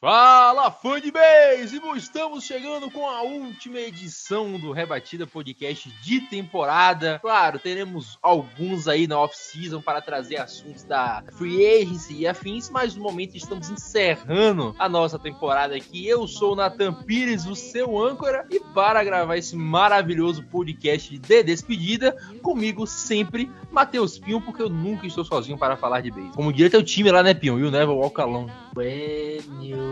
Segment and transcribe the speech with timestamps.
[0.00, 1.94] Fala, fã de beisebol!
[1.94, 7.18] Estamos chegando com a última edição do Rebatida Podcast de temporada.
[7.20, 12.96] Claro, teremos alguns aí na off-season para trazer assuntos da free agency e afins, mas
[12.96, 16.08] no momento estamos encerrando a nossa temporada aqui.
[16.08, 21.42] Eu sou o Nathan Pires, o seu âncora, e para gravar esse maravilhoso podcast de
[21.42, 26.36] despedida, comigo sempre, Matheus Pinho, porque eu nunca estou sozinho para falar de beisebol.
[26.36, 27.60] Como diria teu time lá, né, Pinho?
[27.60, 28.50] You never walk alone.
[28.74, 29.89] When you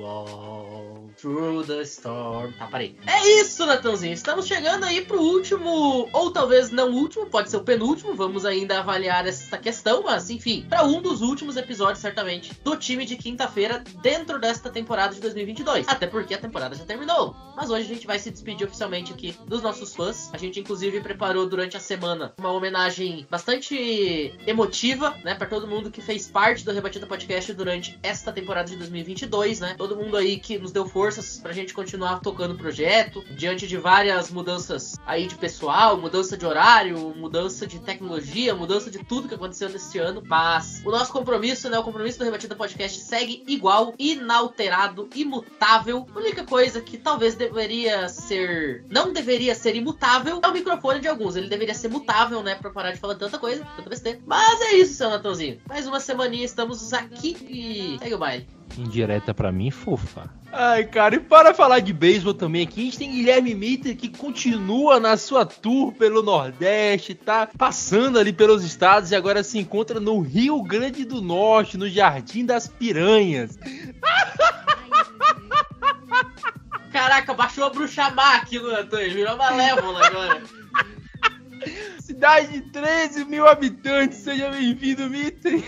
[0.00, 2.52] 哦 through the storm.
[2.52, 2.96] Tá, parei.
[3.06, 4.12] É isso, Natanzinho.
[4.12, 8.14] Estamos chegando aí pro último, ou talvez não último, pode ser o penúltimo.
[8.14, 13.04] Vamos ainda avaliar essa questão, mas enfim, para um dos últimos episódios, certamente, do time
[13.04, 15.88] de quinta-feira dentro desta temporada de 2022.
[15.88, 17.34] Até porque a temporada já terminou.
[17.56, 20.30] Mas hoje a gente vai se despedir oficialmente aqui dos nossos fãs.
[20.32, 25.90] A gente, inclusive, preparou durante a semana uma homenagem bastante emotiva, né, para todo mundo
[25.90, 29.74] que fez parte do Rebatida Podcast durante esta temporada de 2022, né?
[29.76, 33.76] Todo mundo aí que nos deu forças pra gente continuar tocando o projeto, diante de
[33.76, 39.34] várias mudanças aí de pessoal, mudança de horário, mudança de tecnologia, mudança de tudo que
[39.34, 40.22] aconteceu nesse ano.
[40.24, 41.76] Mas o nosso compromisso, né?
[41.76, 46.06] O compromisso do Rebatida Podcast segue igual, inalterado, imutável.
[46.14, 48.84] A única coisa que talvez deveria ser.
[48.88, 51.34] Não deveria ser imutável é o microfone de alguns.
[51.34, 52.54] Ele deveria ser mutável, né?
[52.54, 54.20] Pra parar de falar tanta coisa, tanta besteira.
[54.24, 55.60] Mas é isso, seu Natanzinho.
[55.68, 58.46] Mais uma semaninha estamos aqui e segue o baile.
[58.78, 60.41] Indireta pra mim, fofa.
[60.54, 64.10] Ai, cara, e para falar de beisebol também aqui, a gente tem Guilherme Mitter que
[64.10, 69.98] continua na sua tour pelo Nordeste, tá passando ali pelos estados e agora se encontra
[69.98, 73.58] no Rio Grande do Norte, no Jardim das Piranhas.
[76.92, 80.42] Caraca, baixou a bruxa má aqui no Antônio, virou malévola agora.
[81.98, 85.62] Cidade de 13 mil habitantes, seja bem-vindo, Mitter.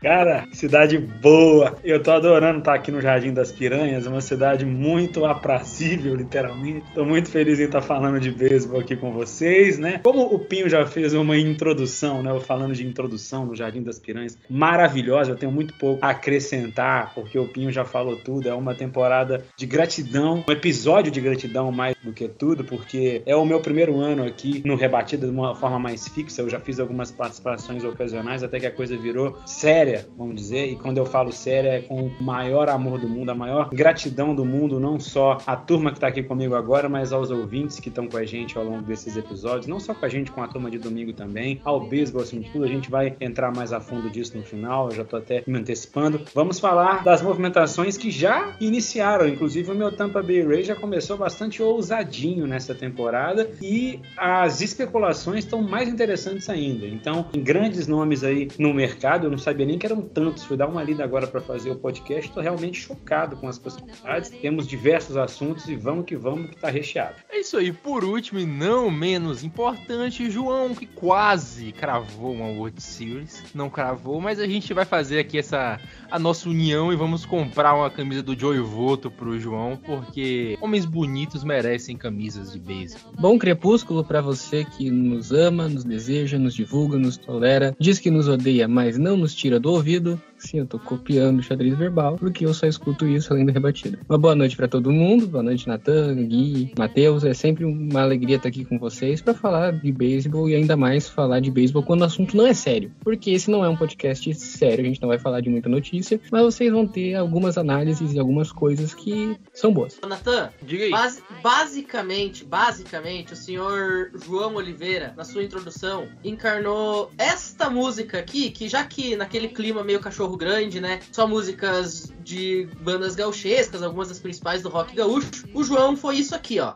[0.00, 1.78] Cara, cidade boa.
[1.82, 6.84] Eu tô adorando estar aqui no Jardim das Piranhas, uma cidade muito aprazível, literalmente.
[6.94, 10.00] Tô muito feliz em estar falando de beisebol aqui com vocês, né?
[10.02, 12.30] Como o Pinho já fez uma introdução, né?
[12.30, 15.32] Eu falando de introdução no Jardim das Piranhas, maravilhosa.
[15.32, 18.48] Eu tenho muito pouco a acrescentar, porque o Pinho já falou tudo.
[18.48, 23.34] É uma temporada de gratidão, um episódio de gratidão mais do que tudo, porque é
[23.34, 26.42] o meu primeiro ano aqui no Rebatida de uma forma mais fixa.
[26.42, 29.85] Eu já fiz algumas participações ocasionais, até que a coisa virou séria
[30.16, 33.34] vamos dizer, e quando eu falo séria é com o maior amor do mundo, a
[33.34, 37.30] maior gratidão do mundo, não só a turma que está aqui comigo agora, mas aos
[37.30, 40.30] ouvintes que estão com a gente ao longo desses episódios, não só com a gente,
[40.30, 43.52] com a turma de domingo também, ao beisebol, assim, de tudo, a gente vai entrar
[43.54, 46.20] mais a fundo disso no final, eu já estou até me antecipando.
[46.34, 51.16] Vamos falar das movimentações que já iniciaram, inclusive o meu Tampa Bay Rays já começou
[51.16, 56.86] bastante ousadinho nessa temporada e as especulações estão mais interessantes ainda.
[56.86, 60.44] Então, tem grandes nomes aí no mercado, eu não sabia nem que eram tantos.
[60.44, 62.28] Fui dar uma lida agora para fazer o podcast.
[62.28, 64.30] Estou realmente chocado com as possibilidades.
[64.30, 67.16] Temos diversos assuntos e vamos que vamos, que está recheado.
[67.30, 67.72] É isso aí.
[67.72, 73.42] Por último e não menos importante, João, que quase cravou uma World Series.
[73.54, 77.74] Não cravou, mas a gente vai fazer aqui essa a nossa união e vamos comprar
[77.74, 83.12] uma camisa do Joey Voto pro João, porque homens bonitos merecem camisas de beisebol.
[83.18, 88.10] Bom crepúsculo para você que nos ama, nos deseja, nos divulga, nos tolera, diz que
[88.10, 90.20] nos odeia, mas não nos tira do ouvido.
[90.38, 93.98] Sim, eu tô copiando o xadrez verbal, porque eu só escuto isso além da rebatida.
[94.08, 97.24] Uma boa noite para todo mundo, boa noite Natan, Gui, Matheus.
[97.24, 101.08] É sempre uma alegria estar aqui com vocês para falar de beisebol e ainda mais
[101.08, 102.92] falar de beisebol quando o assunto não é sério.
[103.00, 106.20] Porque esse não é um podcast sério, a gente não vai falar de muita notícia,
[106.30, 109.98] mas vocês vão ter algumas análises e algumas coisas que são boas.
[110.06, 110.90] Natan, Diga aí.
[110.90, 118.68] basi- basicamente, basicamente, o senhor João Oliveira, na sua introdução, encarnou esta música aqui, que
[118.68, 124.18] já que naquele clima meio cachorro grande, né, só músicas de bandas gauchescas, algumas das
[124.18, 126.72] principais do rock gaúcho, o João foi isso aqui, ó.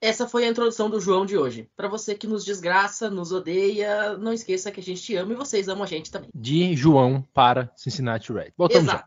[0.00, 1.68] Essa foi a introdução do João de hoje.
[1.76, 5.36] Pra você que nos desgraça, nos odeia, não esqueça que a gente te ama e
[5.36, 6.30] vocês amam a gente também.
[6.34, 8.52] De João para Cincinnati Red.
[8.56, 9.04] Voltamos já.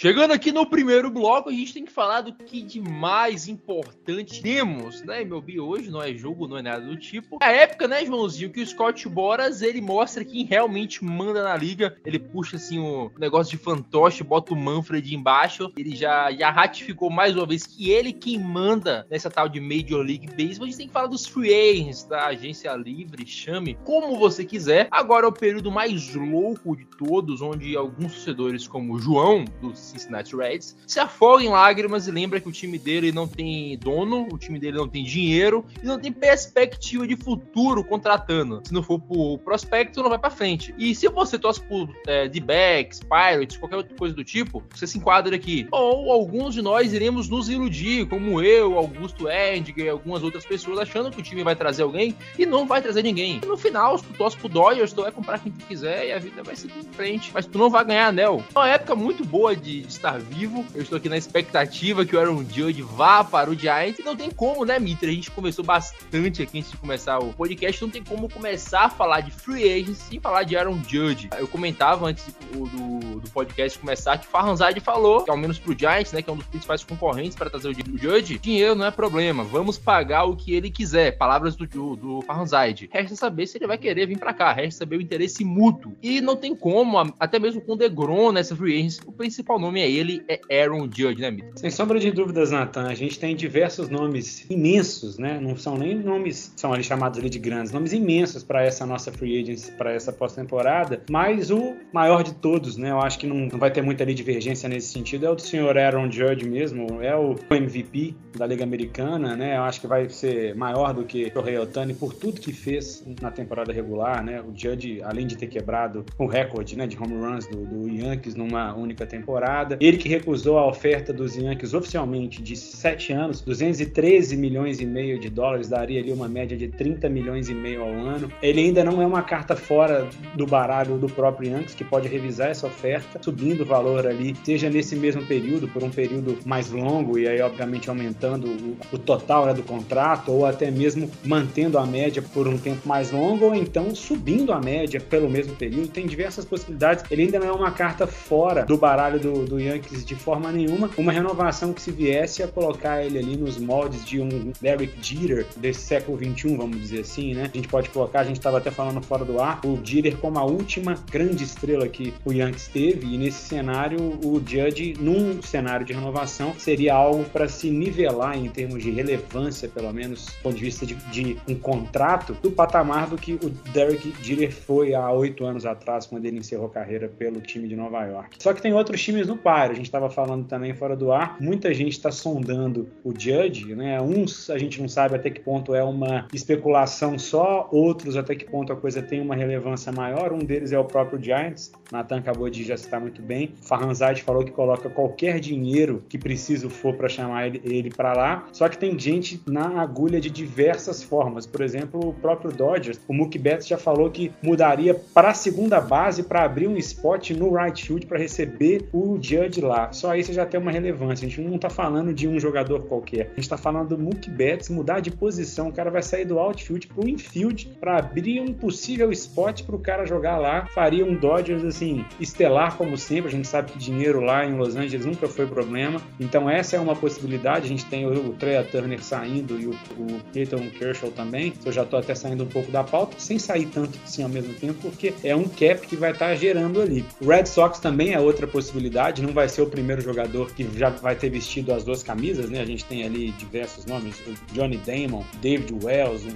[0.00, 4.40] Chegando aqui no primeiro bloco, a gente tem que falar do que de mais importante
[4.40, 5.60] temos, né, meu bi?
[5.60, 7.36] Hoje não é jogo, não é nada do tipo.
[7.42, 11.98] A época, né, Joãozinho, que o Scott Boras ele mostra quem realmente manda na liga.
[12.02, 15.70] Ele puxa assim o negócio de fantoche, bota o Manfred embaixo.
[15.76, 20.00] Ele já, já ratificou mais uma vez que ele quem manda nessa tal de Major
[20.00, 20.64] League Baseball.
[20.64, 24.88] A gente tem que falar dos free agents, da agência livre, chame como você quiser.
[24.90, 29.74] Agora é o período mais louco de todos, onde alguns torcedores, como o João, do
[29.90, 34.28] Cincinnati Reds, se afogam em lágrimas e lembra que o time dele não tem dono,
[34.32, 38.62] o time dele não tem dinheiro e não tem perspectiva de futuro contratando.
[38.64, 40.74] Se não for por prospecto, não vai para frente.
[40.78, 44.98] E se você torce por é, D-backs, Pirates, qualquer outra coisa do tipo, você se
[44.98, 45.66] enquadra aqui.
[45.70, 50.78] Ou alguns de nós iremos nos iludir, como eu, Augusto Edgar e algumas outras pessoas,
[50.78, 53.40] achando que o time vai trazer alguém e não vai trazer ninguém.
[53.42, 56.12] E no final, se tu torce pro Dodgers, tu vai comprar quem tu quiser e
[56.12, 57.30] a vida vai seguir em frente.
[57.32, 58.42] Mas tu não vai ganhar anel.
[58.54, 60.64] É uma época muito boa de estar vivo.
[60.74, 63.98] Eu estou aqui na expectativa que o Aaron Judge vá para o Giants.
[63.98, 65.08] E não tem como, né, Mitra?
[65.08, 67.82] A gente conversou bastante aqui antes de começar o podcast.
[67.82, 71.28] Não tem como começar a falar de free agents sem falar de Aaron Judge.
[71.38, 75.78] Eu comentava antes do, do, do podcast começar que Farhanzade falou, que ao menos pro
[75.78, 78.90] Giants, né, que é um dos principais concorrentes para trazer o Judge, dinheiro não é
[78.90, 79.44] problema.
[79.44, 81.16] Vamos pagar o que ele quiser.
[81.16, 82.88] Palavras do, do, do Farhanzade.
[82.92, 84.52] Resta saber se ele vai querer vir para cá.
[84.52, 85.96] Resta saber o interesse mútuo.
[86.02, 89.69] E não tem como, até mesmo com o Degrom nessa free agents, o principal nome
[89.78, 91.58] é ele, é Aaron Judge, né, Mito?
[91.58, 95.38] Sem sombra de dúvidas, Nathan, a gente tem diversos nomes imensos, né?
[95.40, 99.12] Não são nem nomes, são ali chamados ali de grandes, nomes imensos para essa nossa
[99.12, 102.90] free agency, para essa pós-temporada, mas o maior de todos, né?
[102.90, 105.42] Eu acho que não, não vai ter muita ali divergência nesse sentido, é o do
[105.42, 109.56] senhor Aaron Judge mesmo, é o MVP da Liga Americana, né?
[109.56, 113.04] Eu acho que vai ser maior do que o Rei Otani por tudo que fez
[113.20, 114.40] na temporada regular, né?
[114.40, 118.34] O Judge, além de ter quebrado o recorde né, de home runs do, do Yankees
[118.34, 124.36] numa única temporada, ele que recusou a oferta dos Yankees oficialmente de 7 anos, 213
[124.36, 127.90] milhões e meio de dólares, daria ali uma média de 30 milhões e meio ao
[127.90, 128.30] ano.
[128.42, 132.48] Ele ainda não é uma carta fora do baralho do próprio Yankees, que pode revisar
[132.48, 137.18] essa oferta, subindo o valor ali, seja nesse mesmo período, por um período mais longo,
[137.18, 141.86] e aí, obviamente, aumentando o, o total né, do contrato, ou até mesmo mantendo a
[141.86, 145.88] média por um tempo mais longo, ou então subindo a média pelo mesmo período.
[145.88, 147.04] Tem diversas possibilidades.
[147.10, 150.88] Ele ainda não é uma carta fora do baralho do, do Yankees de forma nenhuma.
[150.96, 155.46] Uma renovação que se viesse a colocar ele ali nos moldes de um Derek Jeter
[155.56, 157.50] desse século 21, vamos dizer assim, né?
[157.52, 160.38] A gente pode colocar, a gente estava até falando fora do ar, o Jeter como
[160.38, 165.84] a última grande estrela que o Yankees teve, e nesse cenário, o Judge, num cenário
[165.84, 170.56] de renovação, seria algo para se nivelar em termos de relevância, pelo menos do ponto
[170.56, 175.10] de vista de, de um contrato, do patamar do que o Derek Jeter foi há
[175.10, 178.36] oito anos atrás, quando ele encerrou a carreira pelo time de Nova York.
[178.38, 181.36] Só que tem outros times no par, a gente estava falando também fora do ar,
[181.40, 184.00] muita gente está sondando o Judge, né?
[184.00, 188.44] Uns a gente não sabe até que ponto é uma especulação só, outros até que
[188.44, 190.32] ponto a coisa tem uma relevância maior.
[190.32, 193.54] Um deles é o próprio Giants, Nathan acabou de já citar muito bem.
[193.62, 198.46] Farhanzade falou que coloca qualquer dinheiro que preciso for para chamar ele, ele para lá.
[198.52, 201.46] Só que tem gente na agulha de diversas formas.
[201.46, 205.80] Por exemplo, o próprio Dodgers, o Mookie Betts já falou que mudaria para a segunda
[205.80, 209.92] base para abrir um spot no right field para receber o Judge lá.
[209.92, 211.26] Só isso já tem uma relevância.
[211.26, 213.26] A gente não está falando de um jogador qualquer.
[213.26, 215.68] A gente está falando do Mookie Betts mudar de posição.
[215.68, 219.76] O cara vai sair do outfield para o infield para abrir um possível spot para
[219.76, 220.66] o cara jogar lá.
[220.74, 223.28] Faria um Dodgers assim estelar como sempre.
[223.28, 226.00] A gente sabe que dinheiro lá em Los Angeles nunca foi problema.
[226.18, 227.66] Então essa é uma possibilidade.
[227.66, 231.52] A gente tem o, o Trey Turner saindo e o, o Clayton Kershaw também.
[231.64, 234.54] Eu já estou até saindo um pouco da pauta, sem sair tanto assim ao mesmo
[234.54, 237.04] tempo, porque é um cap que vai estar tá gerando ali.
[237.20, 239.19] O Red Sox também é outra possibilidade.
[239.20, 242.60] Não vai ser o primeiro jogador que já vai ter vestido as duas camisas, né?
[242.60, 244.16] A gente tem ali diversos nomes:
[244.52, 246.26] Johnny Damon, David Wells,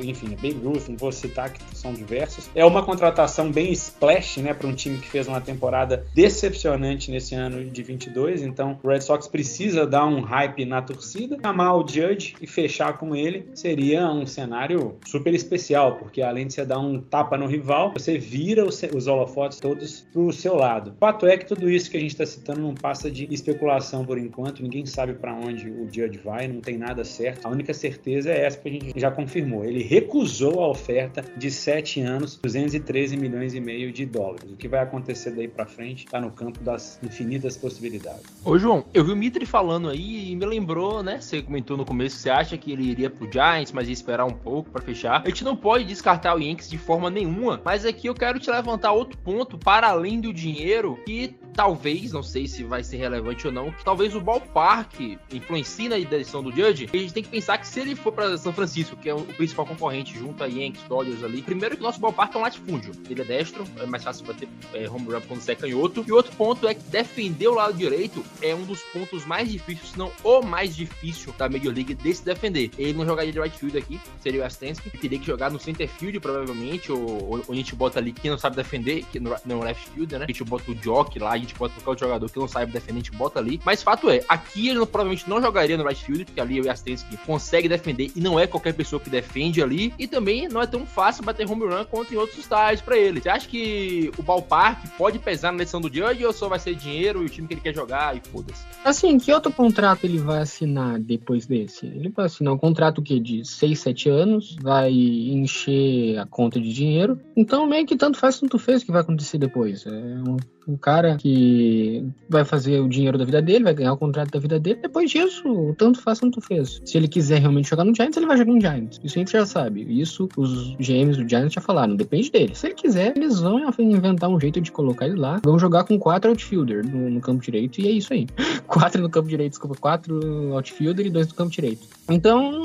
[0.00, 2.50] enfim, Babe Ruth, não vou citar que são diversos.
[2.54, 7.34] É uma contratação bem splash, né, para um time que fez uma temporada decepcionante nesse
[7.34, 8.42] ano de 22.
[8.42, 12.98] Então, o Red Sox precisa dar um hype na torcida, chamar o Judge e fechar
[12.98, 17.46] com ele seria um cenário super especial, porque além de você dar um tapa no
[17.46, 20.92] rival, você vira os, os holofotes todos pro seu lado.
[20.92, 24.04] O fato é que tudo isso que a gente está citando não passa de especulação
[24.04, 27.46] por enquanto, ninguém sabe para onde o Judge vai, não tem nada certo.
[27.46, 29.64] A única certeza é essa que a gente já confirmou.
[29.64, 34.50] Ele recusou a oferta de 7 anos, 213 milhões e meio de dólares.
[34.50, 38.22] O que vai acontecer daí para frente está no campo das infinitas possibilidades.
[38.44, 41.20] Ô João, eu vi o Mitri falando aí e me lembrou, né?
[41.20, 44.24] Você comentou no começo que você acha que ele iria pro Giants, mas ia esperar
[44.24, 45.22] um pouco para fechar.
[45.24, 48.50] A gente não pode descartar o Yankees de forma nenhuma, mas aqui eu quero te
[48.50, 53.46] levantar outro ponto para além do dinheiro que talvez, não sei se vai ser relevante
[53.46, 56.88] ou não, que talvez o ballpark influencie na decisão do Judge.
[56.92, 59.22] A gente tem que pensar que se ele for para São Francisco, que é o
[59.22, 62.92] principal concorrente junto a Yankees, Dodgers ali, primeiro que o nosso ballpark é um latifúndio.
[63.10, 66.04] Ele é destro, é mais fácil bater é, home run quando você é canhoto.
[66.06, 69.90] E outro ponto é que defender o lado direito é um dos pontos mais difíceis,
[69.90, 72.70] se não o mais difícil da Major League de se defender.
[72.78, 75.88] Ele não jogaria de right field aqui, seria o Astensky, teria que jogar no center
[75.88, 79.60] field, provavelmente, ou, ou, a gente bota ali quem não sabe defender, que no, no
[79.60, 80.24] left field, né?
[80.24, 82.72] A gente bota o Jock lá, a gente bota qualquer outro jogador que não sabe
[82.72, 83.60] defender, a gente bota ali.
[83.64, 86.70] Mas fato é, aqui ele não, provavelmente não jogaria no right field, porque ali o
[86.70, 89.92] Astensky consegue defender e não é qualquer pessoa que defende ali.
[89.98, 93.20] E também não é tão fácil bater home run quanto em outros styles para ele.
[93.20, 96.74] Você acha que o ballpark pode pesar na decisão do Judge ou só vai ser
[96.74, 98.64] dinheiro e o time que ele quer jogar e foda-se?
[98.84, 101.86] Assim, que outro contrato ele vai assinar depois desse?
[101.86, 106.72] Ele vai assinar um contrato que de 6, 7 anos, vai encher a conta de
[106.72, 107.18] dinheiro.
[107.36, 109.86] Então, meio que tanto faz, tanto fez o que vai acontecer depois.
[109.86, 113.96] É um, um cara que vai fazer o dinheiro da vida dele, vai ganhar o
[113.96, 114.80] contrato da vida dele.
[114.82, 116.80] Depois disso, tanto faz, tanto fez.
[116.84, 119.00] Se ele quiser realmente jogar no Giants, ele vai jogar no Giants.
[119.02, 119.82] Isso a gente já sabe.
[120.00, 121.96] Isso os GMs do Giants já falaram.
[121.96, 122.54] Depende dele.
[122.54, 125.40] Se ele quiser, eles vão inventar um jeito de colocar ele lá.
[125.44, 128.26] Vão jogar com quatro outfielder no, no campo direito e é isso aí.
[128.66, 131.86] quatro no campo direito, desculpa, quatro outfielder e dois no campo direito.
[132.08, 132.62] Então,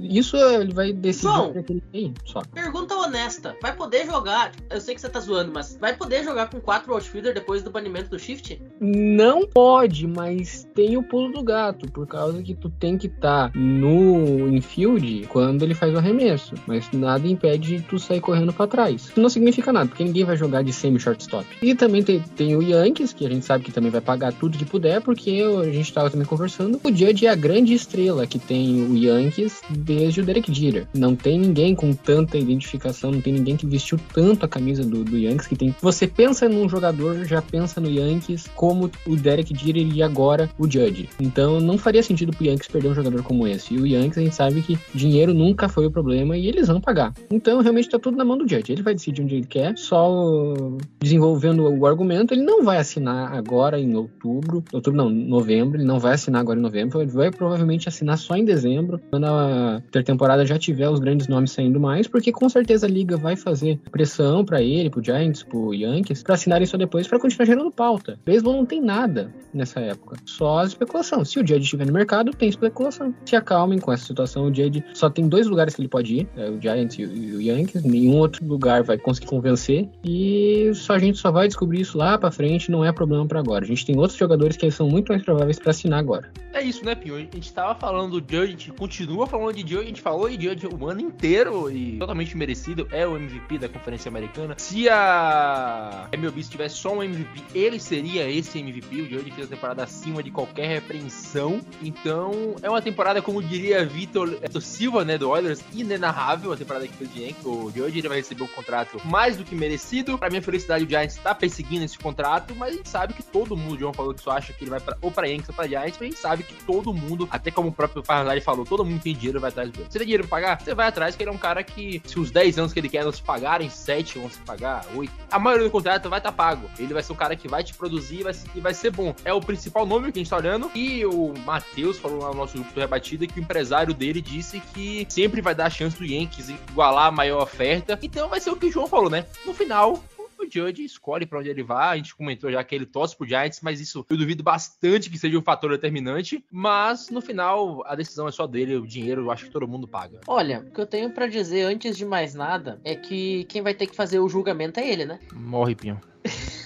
[0.00, 2.42] isso ele vai decidir João, pra aquele aí, só.
[2.52, 3.56] Pergunta honesta.
[3.62, 4.52] Vai poder jogar.
[4.70, 7.70] Eu sei que você tá zoando, mas vai poder jogar com quatro outfielder depois do
[7.70, 8.60] banimento do shift?
[8.80, 13.50] Não pode, mas tem o pulo do gato, por causa que tu tem que estar
[13.54, 16.54] no infield quando ele faz o arremesso.
[16.66, 19.06] Mas nada impede de tu sair correndo pra trás.
[19.06, 21.46] Isso não significa nada, porque ninguém vai jogar de semi-shortstop.
[21.62, 24.58] E também tem, tem o Yankees, que a gente sabe que também vai pagar tudo
[24.58, 26.80] que puder, porque a gente tava também conversando.
[26.82, 30.86] O Judge é a grande estrela que tem o Yankees desde o Derek Jeter.
[30.94, 35.04] Não tem ninguém com tanta identificação, não tem ninguém que vestiu tanto a camisa do,
[35.04, 35.74] do Yankees que tem.
[35.80, 40.64] Você pensa num jogador, já pensa no Yankees como o Derek Jeter e agora o
[40.70, 41.08] Judge.
[41.20, 43.74] Então não faria sentido pro Yankees perder um jogador como esse.
[43.74, 46.80] E o Yankees a gente sabe que dinheiro nunca foi o problema e eles vão
[46.80, 47.12] pagar.
[47.30, 48.72] Então realmente tá tudo na mão do Judge.
[48.72, 50.54] Ele vai decidir onde ele quer, só
[51.00, 52.32] desenvolvendo o argumento.
[52.32, 55.78] Ele não vai assinar agora em outubro, outubro não, novembro.
[55.78, 57.00] Ele não vai assinar agora em novembro.
[57.00, 61.50] Ele vai provavelmente assinar só em dezembro, quando a intertemporada já tiver os grandes nomes
[61.50, 65.74] saindo mais, porque com certeza a liga vai fazer pressão para ele, pro Giants, pro
[65.74, 68.18] Yankees, para assinarem só depois para continuar gerando pauta.
[68.24, 71.24] Beisebol não tem nada nessa época, só a especulação.
[71.24, 73.14] Se o Judge estiver no mercado, tem especulação.
[73.24, 74.44] Se acalmem com essa situação.
[74.44, 77.40] O Judge só tem dois lugares que ele pode ir, é o Giants e o,
[77.40, 77.82] Yankees.
[77.82, 82.18] Nenhum outro lugar vai conseguir convencer e só a gente só vai descobrir isso lá
[82.18, 82.70] para frente.
[82.70, 83.64] Não é problema para agora.
[83.64, 86.30] A gente tem outros jogadores que são muito mais prováveis para assinar agora.
[86.52, 87.16] É isso, né, Pinho?
[87.16, 90.28] A gente tava falando do Judge, a gente continua falando de Judge, a gente falou
[90.28, 94.54] de Judge o ano inteiro e totalmente merecido, é o MVP da Conferência Americana.
[94.58, 99.02] Se a MLB tivesse só um MVP, ele seria esse MVP.
[99.02, 101.60] O Judge fez a temporada acima de qualquer repreensão.
[101.82, 106.52] Então, é uma temporada, como diria Vitor Silva, né, do Oilers, inenarrável.
[106.52, 107.44] A temporada que fez de Yankees.
[107.44, 110.16] O ele vai receber um contrato mais do que merecido.
[110.16, 113.56] Pra minha felicidade, o Giants tá perseguindo esse contrato, mas a gente sabe que todo
[113.56, 115.54] mundo, o João falou que só acha que ele vai pra, ou pra Yankees ou
[115.56, 118.64] pra Giants, mas a gente sabe que todo mundo, até como o próprio Parlay falou,
[118.64, 119.86] todo mundo tem dinheiro vai atrás dele.
[119.90, 122.20] Se tem dinheiro pra pagar, você vai atrás, que ele é um cara que, se
[122.20, 125.38] os 10 anos que ele quer não se pagarem, 7 vão se pagar, 8, a
[125.38, 126.70] maioria do contrato vai estar tá pago.
[126.78, 129.14] Ele vai ser um cara que vai te produzir e vai, e vai ser bom.
[129.24, 130.70] É o principal nome que a gente tá olhando.
[130.74, 134.60] E o Matheus falou lá no nosso grupo do Rebatida que o empresário dele disse
[134.74, 137.98] que sempre vai dar a chance do Yankees igualar a maior oferta.
[138.02, 139.26] Então vai ser o que o João falou, né?
[139.44, 140.02] No final,
[140.38, 141.94] o Judge escolhe para onde ele vai.
[141.94, 145.18] A gente comentou já que ele torce pro Giants, mas isso eu duvido bastante que
[145.18, 146.44] seja um fator determinante.
[146.50, 149.88] Mas no final, a decisão é só dele, o dinheiro eu acho que todo mundo
[149.88, 150.20] paga.
[150.26, 153.74] Olha, o que eu tenho para dizer antes de mais nada é que quem vai
[153.74, 155.18] ter que fazer o julgamento é ele, né?
[155.32, 156.00] Morre, Pinho.